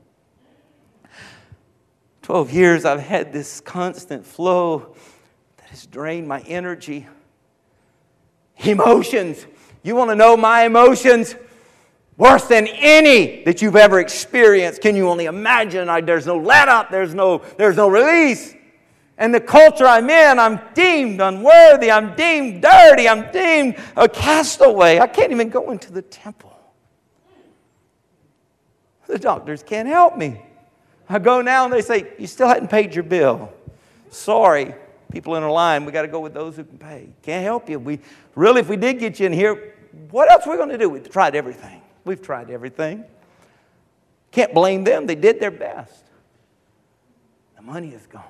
[2.23, 4.95] 12 years, I've had this constant flow
[5.57, 7.07] that has drained my energy.
[8.65, 9.47] Emotions.
[9.83, 11.35] You want to know my emotions?
[12.17, 14.83] Worse than any that you've ever experienced.
[14.83, 15.89] Can you only imagine?
[15.89, 18.55] I, there's no let up, there's no, there's no release.
[19.17, 24.99] And the culture I'm in, I'm deemed unworthy, I'm deemed dirty, I'm deemed a castaway.
[24.99, 26.59] I can't even go into the temple.
[29.07, 30.43] The doctors can't help me.
[31.09, 33.53] I go now and they say, You still hadn't paid your bill.
[34.11, 34.75] Sorry,
[35.11, 37.09] people in a line, we got to go with those who can pay.
[37.23, 37.79] Can't help you.
[37.79, 38.01] We
[38.35, 39.75] really, if we did get you in here,
[40.11, 40.89] what else are we going to do?
[40.89, 41.83] We've tried everything.
[42.05, 43.05] We've tried everything.
[44.31, 45.07] Can't blame them.
[45.07, 46.05] They did their best.
[47.57, 48.25] The money is gone.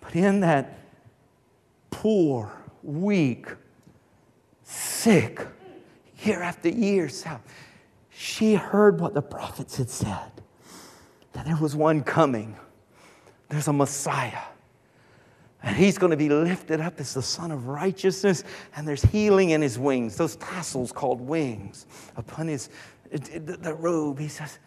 [0.00, 0.78] But in that
[1.90, 2.52] poor,
[2.82, 3.46] weak,
[4.62, 5.40] sick,
[6.22, 7.10] year after year,
[8.10, 10.30] she heard what the prophets had said
[11.32, 12.56] that there was one coming.
[13.48, 14.42] There's a Messiah.
[15.64, 18.44] And he's going to be lifted up as the Son of Righteousness,
[18.76, 21.86] and there's healing in his wings, those tassels called wings
[22.16, 22.68] upon his
[23.10, 24.18] the robe.
[24.18, 24.58] He says,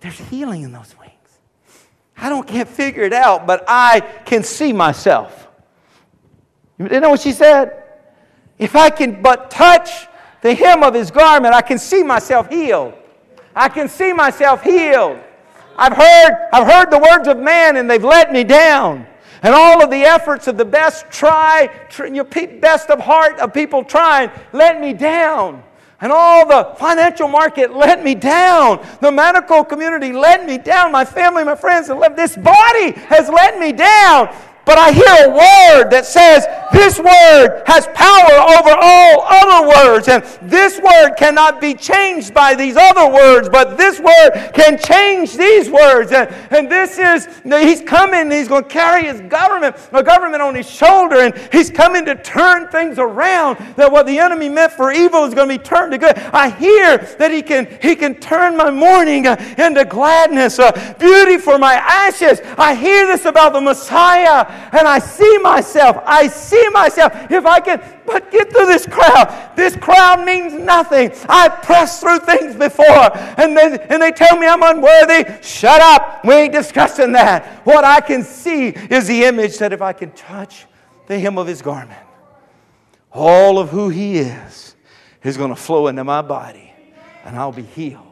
[0.00, 1.12] There's healing in those wings.
[2.16, 5.48] I don't can't figure it out, but I can see myself.
[6.78, 7.82] You know what she said?
[8.58, 9.90] If I can but touch
[10.40, 12.94] the hem of his garment, I can see myself healed.
[13.54, 15.18] I can see myself healed.
[15.76, 19.06] I've heard, I've heard the words of man and they've let me down.
[19.46, 21.70] And all of the efforts of the best try,
[22.12, 25.62] your best of heart of people trying, let me down.
[26.00, 28.84] And all the financial market let me down.
[29.00, 30.90] The medical community let me down.
[30.90, 34.34] My family, my friends, this body has let me down.
[34.64, 36.44] But I hear a word that says,
[36.76, 40.08] This word has power over all other words.
[40.08, 45.38] And this word cannot be changed by these other words, but this word can change
[45.38, 46.12] these words.
[46.12, 50.54] And, and this is, he's coming, he's going to carry his government, a government on
[50.54, 53.56] his shoulder, and he's coming to turn things around.
[53.76, 56.18] That what the enemy meant for evil is going to be turned to good.
[56.18, 61.38] I hear that he can, he can turn my mourning uh, into gladness, uh, beauty
[61.38, 62.42] for my ashes.
[62.58, 66.02] I hear this about the Messiah and I see myself.
[66.04, 67.12] I see myself.
[67.30, 71.12] If I can but get through this crowd, this crowd means nothing.
[71.28, 75.42] I've pressed through things before, and they, and they tell me I'm unworthy.
[75.42, 76.24] Shut up.
[76.24, 77.66] We ain't discussing that.
[77.66, 80.66] What I can see is the image that if I can touch
[81.06, 82.00] the hem of his garment,
[83.12, 84.74] all of who he is
[85.22, 86.72] is going to flow into my body,
[87.24, 88.02] and I'll be healed.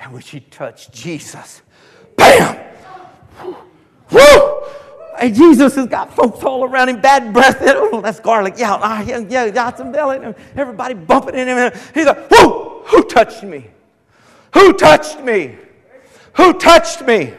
[0.00, 1.62] And when she touched Jesus,
[2.16, 2.64] bam!
[4.10, 4.57] Woo!
[5.18, 7.58] Hey, Jesus has got folks all around him, bad breath.
[7.60, 8.54] Oh, that's garlic.
[8.56, 10.34] Yeah, ah, yeah, yeah, got some belly.
[10.56, 11.72] Everybody bumping in him.
[11.94, 12.82] He's like, who?
[12.84, 13.66] Who touched me?
[14.54, 15.56] Who touched me?
[16.34, 17.34] Who touched me?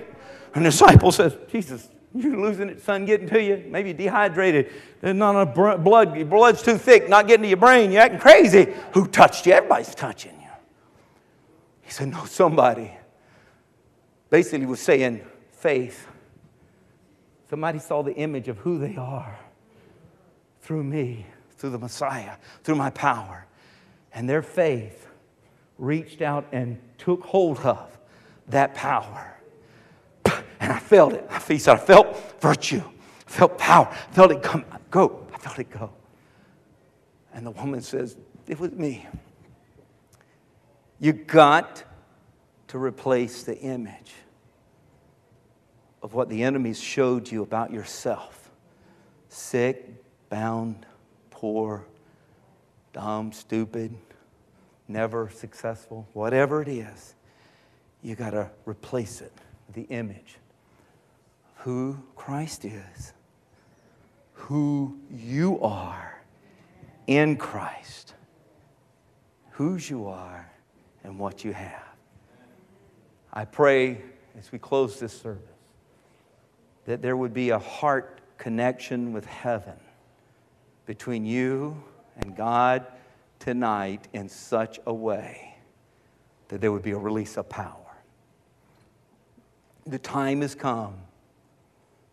[0.53, 3.63] And the disciple says, Jesus, you losing it, son, getting to you.
[3.67, 4.71] Maybe dehydrated.
[5.01, 6.15] There's not enough blood.
[6.15, 7.91] Your blood's too thick, not getting to your brain.
[7.91, 8.73] You're acting crazy.
[8.93, 9.53] Who touched you?
[9.53, 10.49] Everybody's touching you.
[11.81, 12.91] He said, No, somebody.
[14.29, 15.21] Basically, was saying
[15.51, 16.07] faith.
[17.49, 19.39] Somebody saw the image of who they are
[20.61, 21.25] through me,
[21.57, 23.45] through the Messiah, through my power.
[24.13, 25.07] And their faith
[25.77, 27.97] reached out and took hold of
[28.49, 29.35] that power.
[30.59, 31.27] And I felt it.
[31.47, 32.83] He said, I felt virtue,
[33.27, 35.25] I felt power, I felt it come, go.
[35.33, 35.91] I felt it go.
[37.33, 39.07] And the woman says, It was me.
[40.99, 41.83] You got
[42.67, 44.13] to replace the image
[46.01, 48.49] of what the enemies showed you about yourself
[49.31, 49.93] sick,
[50.29, 50.85] bound,
[51.29, 51.85] poor,
[52.93, 53.95] dumb, stupid,
[54.87, 57.13] never successful, whatever it is,
[58.01, 59.31] you got to replace it
[59.73, 60.37] the image
[61.45, 63.13] of who Christ is,
[64.33, 66.21] who you are
[67.05, 68.15] in Christ,
[69.51, 70.51] whose you are,
[71.03, 71.83] and what you have.
[73.31, 74.01] I pray
[74.37, 75.58] as we close this service
[76.89, 79.79] that there would be a heart connection with heaven
[80.87, 81.83] between you
[82.17, 82.83] and God
[83.37, 85.55] tonight in such a way
[86.47, 87.75] that there would be a release of power.
[89.85, 90.95] The time has come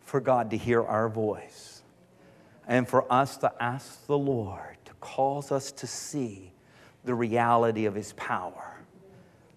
[0.03, 1.81] for God to hear our voice
[2.69, 6.53] and for us to ask the Lord to cause us to see
[7.03, 8.77] the reality of His power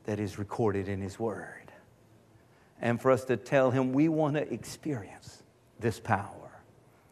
[0.05, 1.68] that is recorded in His Word
[2.81, 5.43] and for us to tell Him we want to experience
[5.79, 6.51] this power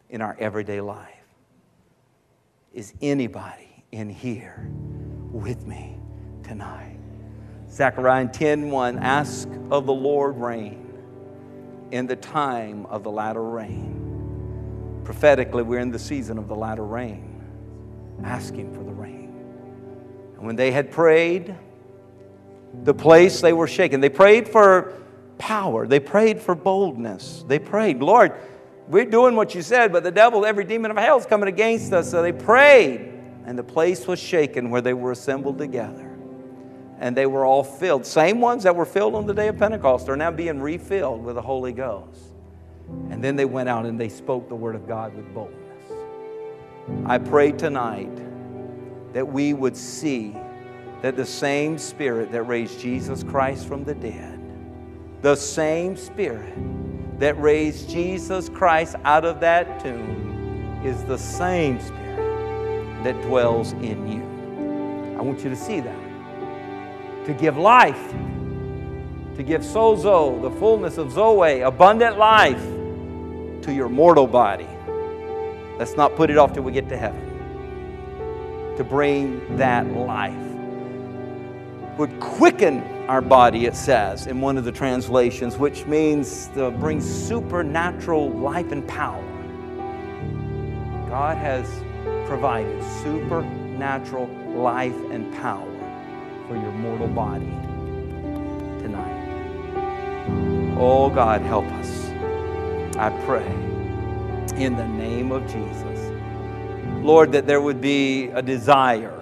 [0.10, 1.14] in our everyday life.
[2.74, 4.70] Is anybody in here
[5.32, 5.98] with me
[6.44, 6.98] tonight?
[7.70, 10.88] Zechariah 10 1 Ask of the Lord rain
[11.92, 15.02] in the time of the latter rain.
[15.04, 17.42] Prophetically, we're in the season of the latter rain,
[18.24, 19.34] asking for the rain.
[20.36, 21.56] And when they had prayed,
[22.84, 24.02] the place they were shaken.
[24.02, 24.94] They prayed for
[25.38, 25.88] power.
[25.88, 27.44] They prayed for boldness.
[27.48, 28.34] They prayed, Lord,
[28.88, 31.92] we're doing what you said, but the devil, every demon of hell is coming against
[31.94, 32.10] us.
[32.10, 33.12] So they prayed,
[33.46, 36.06] and the place was shaken where they were assembled together.
[37.00, 38.06] And they were all filled.
[38.06, 41.36] Same ones that were filled on the day of Pentecost are now being refilled with
[41.36, 42.34] the Holy Ghost.
[43.12, 45.64] And then they went out and they spoke the word of God with boldness.
[47.06, 48.16] I pray tonight
[49.14, 50.36] that we would see
[51.02, 54.37] that the same Spirit that raised Jesus Christ from the dead
[55.22, 56.54] the same Spirit
[57.20, 64.08] that raised Jesus Christ out of that tomb is the same Spirit that dwells in
[64.08, 65.18] you.
[65.18, 67.26] I want you to see that.
[67.26, 68.12] To give life,
[69.36, 72.64] to give sozo, the fullness of Zoe, abundant life
[73.64, 74.68] to your mortal body.
[75.78, 78.76] Let's not put it off till we get to heaven.
[78.78, 80.47] To bring that life
[81.98, 87.02] would quicken our body, it says in one of the translations, which means to bring
[87.02, 89.24] supernatural life and power.
[91.10, 91.66] God has
[92.28, 95.74] provided supernatural life and power
[96.48, 97.46] for your mortal body
[98.82, 99.16] tonight.
[100.78, 102.10] Oh, God, help us.
[102.98, 103.48] I pray
[104.62, 106.12] in the name of Jesus.
[107.04, 109.17] Lord, that there would be a desire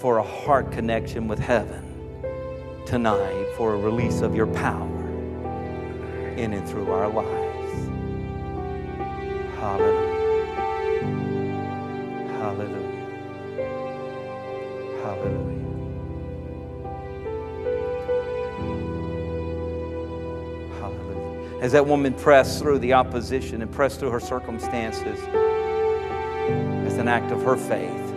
[0.00, 1.84] for a heart connection with heaven
[2.86, 4.88] tonight for a release of your power
[6.38, 7.88] in and through our lives.
[9.58, 10.10] Hallelujah.
[12.38, 12.90] Hallelujah.
[15.02, 15.60] Hallelujah.
[20.80, 21.58] Hallelujah.
[21.60, 25.20] As that woman pressed through the opposition and pressed through her circumstances
[26.86, 28.09] as an act of her faith,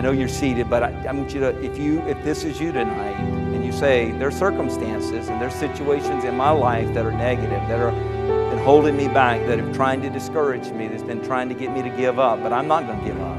[0.00, 2.58] I know you're seated, but I, I, want you to, if you, if this is
[2.58, 7.12] you tonight, and you say there's circumstances and there's situations in my life that are
[7.12, 11.22] negative, that are been holding me back, that have trying to discourage me, that's been
[11.22, 13.38] trying to get me to give up, but I'm not going to give up.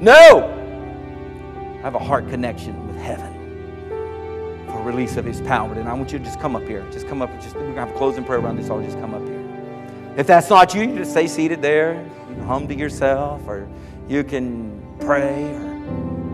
[0.00, 5.94] No, I have a heart connection with heaven for release of His power, and I
[5.94, 6.88] want you to just come up here.
[6.92, 7.32] Just come up.
[7.40, 8.70] Just we're gonna have a closing prayer around this.
[8.70, 10.14] I'll just come up here.
[10.16, 11.94] If that's not you, you just stay seated there.
[12.28, 13.68] You can hum to yourself, or
[14.08, 15.69] you can pray, or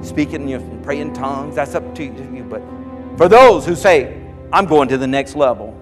[0.06, 1.56] speaking, you know, pray in tongues.
[1.56, 2.46] That's up to you.
[2.48, 2.62] But
[3.16, 5.74] for those who say, I'm going to the next level,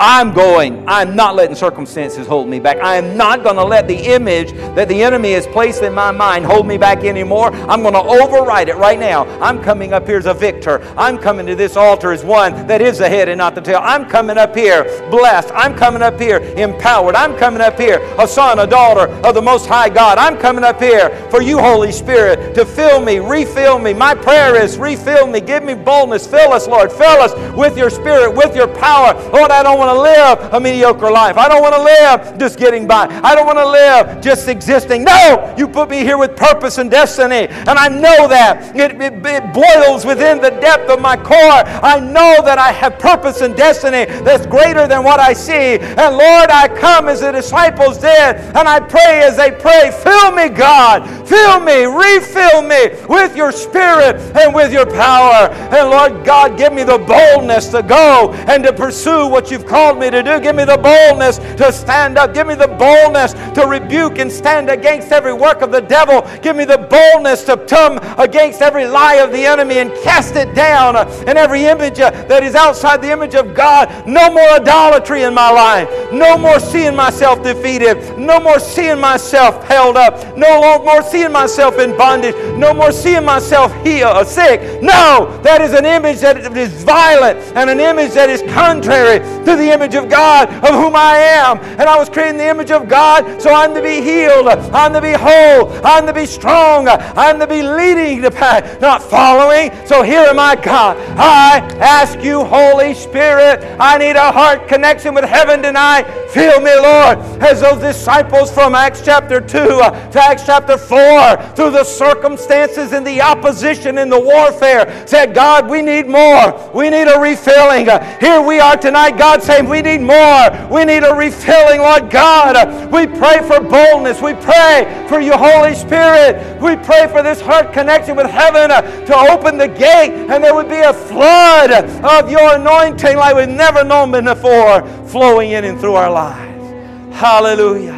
[0.00, 0.88] I'm going.
[0.88, 2.78] I'm not letting circumstances hold me back.
[2.78, 6.10] I am not going to let the image that the enemy has placed in my
[6.10, 7.54] mind hold me back anymore.
[7.54, 9.24] I'm going to override it right now.
[9.40, 10.82] I'm coming up here as a victor.
[10.96, 13.78] I'm coming to this altar as one that is the head and not the tail.
[13.82, 15.52] I'm coming up here blessed.
[15.54, 17.14] I'm coming up here empowered.
[17.14, 20.18] I'm coming up here a son, a daughter of the Most High God.
[20.18, 23.94] I'm coming up here for you, Holy Spirit, to fill me, refill me.
[23.94, 25.40] My prayer is refill me.
[25.40, 26.26] Give me boldness.
[26.26, 26.90] Fill us, Lord.
[26.90, 29.14] Fill us with your spirit, with your power.
[29.30, 31.36] Lord, I don't want to live a mediocre life.
[31.36, 33.06] I don't want to live just getting by.
[33.22, 35.04] I don't want to live just existing.
[35.04, 37.48] No, you put me here with purpose and destiny.
[37.48, 38.76] And I know that.
[38.76, 41.34] It, it, it boils within the depth of my core.
[41.36, 45.78] I know that I have purpose and destiny that's greater than what I see.
[45.78, 50.32] And Lord, I come as the disciples did, and I pray as they pray, fill
[50.32, 51.04] me, God.
[51.28, 55.48] Fill me, refill me with your spirit and with your power.
[55.50, 59.66] And Lord God, give me the boldness to go and to pursue what you've
[59.98, 60.40] me to do.
[60.40, 62.32] Give me the boldness to stand up.
[62.32, 66.22] Give me the boldness to rebuke and stand against every work of the devil.
[66.42, 70.54] Give me the boldness to come against every lie of the enemy and cast it
[70.54, 74.06] down and every image that is outside the image of God.
[74.06, 75.88] No more idolatry in my life.
[76.12, 78.16] No more seeing myself defeated.
[78.16, 80.36] No more seeing myself held up.
[80.36, 82.36] No more seeing myself in bondage.
[82.56, 84.82] No more seeing myself healed or sick.
[84.82, 89.56] No, that is an image that is violent and an image that is contrary to
[89.56, 91.58] the image of God of whom I am.
[91.58, 94.48] And I was created in the image of God, so I'm to be healed.
[94.48, 95.72] I'm to be whole.
[95.84, 96.88] I'm to be strong.
[96.88, 99.70] I'm to be leading the path, not following.
[99.86, 100.96] So here am I, God.
[101.18, 106.04] I ask you, Holy Spirit, I need a heart connection with heaven tonight.
[106.30, 111.54] Fill me, Lord, as those disciples from Acts chapter 2 uh, to Acts chapter 4,
[111.54, 116.70] through the circumstances and the opposition and the warfare, said, God, we need more.
[116.74, 117.86] We need a refilling.
[118.20, 120.50] Here we are tonight, God, we need more.
[120.70, 122.92] We need a refilling, Lord God.
[122.92, 124.20] We pray for boldness.
[124.20, 126.60] We pray for you, Holy Spirit.
[126.60, 130.68] We pray for this heart connection with heaven to open the gate and there would
[130.68, 135.94] be a flood of your anointing like we've never known before flowing in and through
[135.94, 137.14] our lives.
[137.14, 137.92] Hallelujah.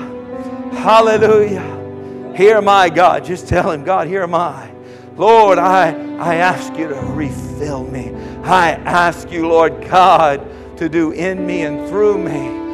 [0.73, 2.35] Hallelujah.
[2.37, 3.25] Here am I, God.
[3.25, 4.71] Just tell him, God, here am I.
[5.17, 5.89] Lord, I,
[6.19, 8.15] I ask you to refill me.
[8.45, 10.47] I ask you, Lord God,
[10.77, 12.67] to do in me and through me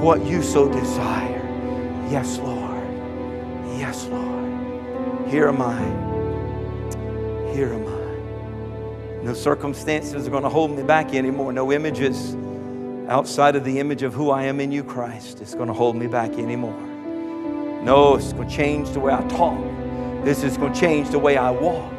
[0.00, 1.42] what you so desire.
[2.10, 2.86] Yes, Lord.
[3.78, 5.28] Yes, Lord.
[5.28, 5.80] Here am I.
[7.54, 9.24] Here am I.
[9.24, 11.52] No circumstances are going to hold me back anymore.
[11.52, 12.34] No images
[13.08, 15.96] outside of the image of who I am in you, Christ, is going to hold
[15.96, 16.78] me back anymore.
[17.82, 19.58] No, it's going to change the way I talk.
[20.24, 21.92] This is going to change the way I walk.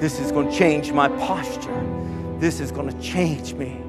[0.00, 2.38] This is going to change my posture.
[2.38, 3.83] This is going to change me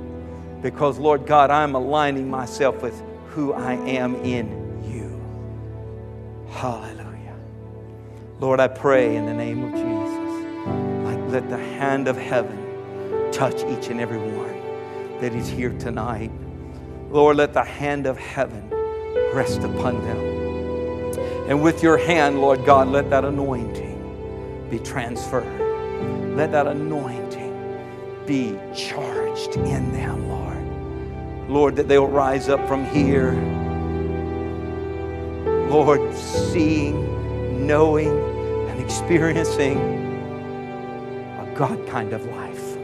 [0.66, 4.48] because, Lord God, I'm aligning myself with who I am in
[4.84, 5.22] you.
[6.50, 7.36] Hallelujah.
[8.40, 13.64] Lord, I pray in the name of Jesus, like let the hand of heaven touch
[13.66, 16.32] each and every one that is here tonight.
[17.12, 18.68] Lord, let the hand of heaven
[19.36, 20.18] rest upon them.
[21.48, 25.46] And with your hand, Lord God, let that anointing be transferred.
[26.36, 27.54] Let that anointing
[28.26, 30.55] be charged in them, Lord.
[31.48, 33.34] Lord, that they'll rise up from here,
[35.70, 38.10] Lord, seeing, knowing,
[38.70, 39.78] and experiencing
[41.38, 42.76] a God kind of life,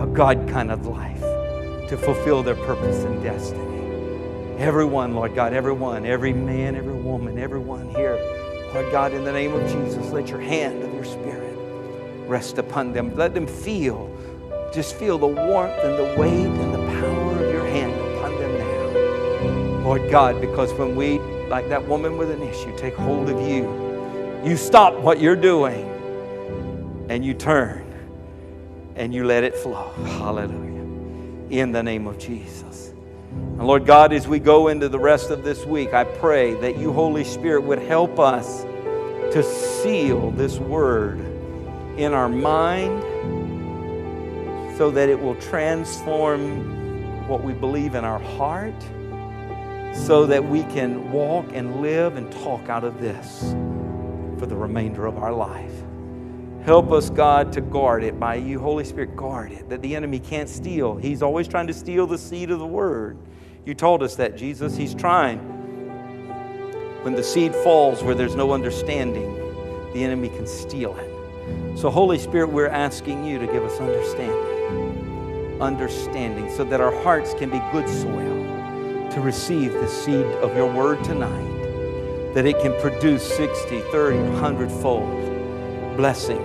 [0.00, 1.20] a God kind of life
[1.88, 3.66] to fulfill their purpose and destiny.
[4.58, 8.18] Everyone, Lord God, everyone, every man, every woman, everyone here,
[8.74, 11.56] Lord God, in the name of Jesus, let your hand of your Spirit
[12.28, 13.14] rest upon them.
[13.16, 14.14] Let them feel,
[14.72, 16.69] just feel the warmth and the weight
[19.90, 21.18] Lord God, because when we,
[21.48, 23.64] like that woman with an issue, take hold of you,
[24.44, 25.84] you stop what you're doing
[27.08, 27.92] and you turn
[28.94, 29.90] and you let it flow.
[30.04, 30.84] Hallelujah.
[31.50, 32.90] In the name of Jesus.
[33.32, 36.78] And Lord God, as we go into the rest of this week, I pray that
[36.78, 38.62] you, Holy Spirit, would help us
[39.32, 41.18] to seal this word
[41.96, 43.02] in our mind
[44.78, 48.72] so that it will transform what we believe in our heart
[49.92, 53.54] so that we can walk and live and talk out of this
[54.38, 55.72] for the remainder of our life.
[56.64, 60.18] Help us, God, to guard it by you, Holy Spirit, guard it, that the enemy
[60.18, 60.96] can't steal.
[60.96, 63.16] He's always trying to steal the seed of the word.
[63.64, 64.76] You told us that, Jesus.
[64.76, 65.38] He's trying.
[67.02, 69.34] When the seed falls where there's no understanding,
[69.94, 71.78] the enemy can steal it.
[71.78, 75.58] So, Holy Spirit, we're asking you to give us understanding.
[75.60, 78.39] understanding so that our hearts can be good soil
[79.12, 84.70] to receive the seed of your word tonight, that it can produce 60, 30, 100
[84.70, 86.40] fold blessing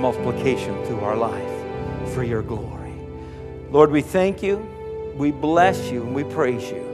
[0.00, 2.92] multiplication through our life for your glory.
[3.70, 4.56] Lord, we thank you,
[5.16, 6.88] we bless you, and we praise you.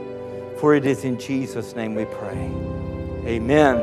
[0.59, 2.51] For it is in Jesus' name we pray.
[3.25, 3.77] Amen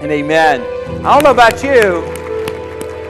[0.00, 0.62] and amen.
[1.04, 2.02] I don't know about you,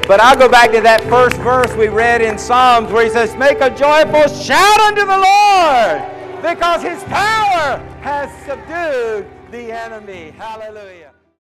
[0.09, 3.37] but I'll go back to that first verse we read in Psalms where he says,
[3.37, 6.10] Make a joyful shout unto the Lord
[6.43, 10.33] because his power has subdued the enemy.
[10.37, 11.10] Hallelujah.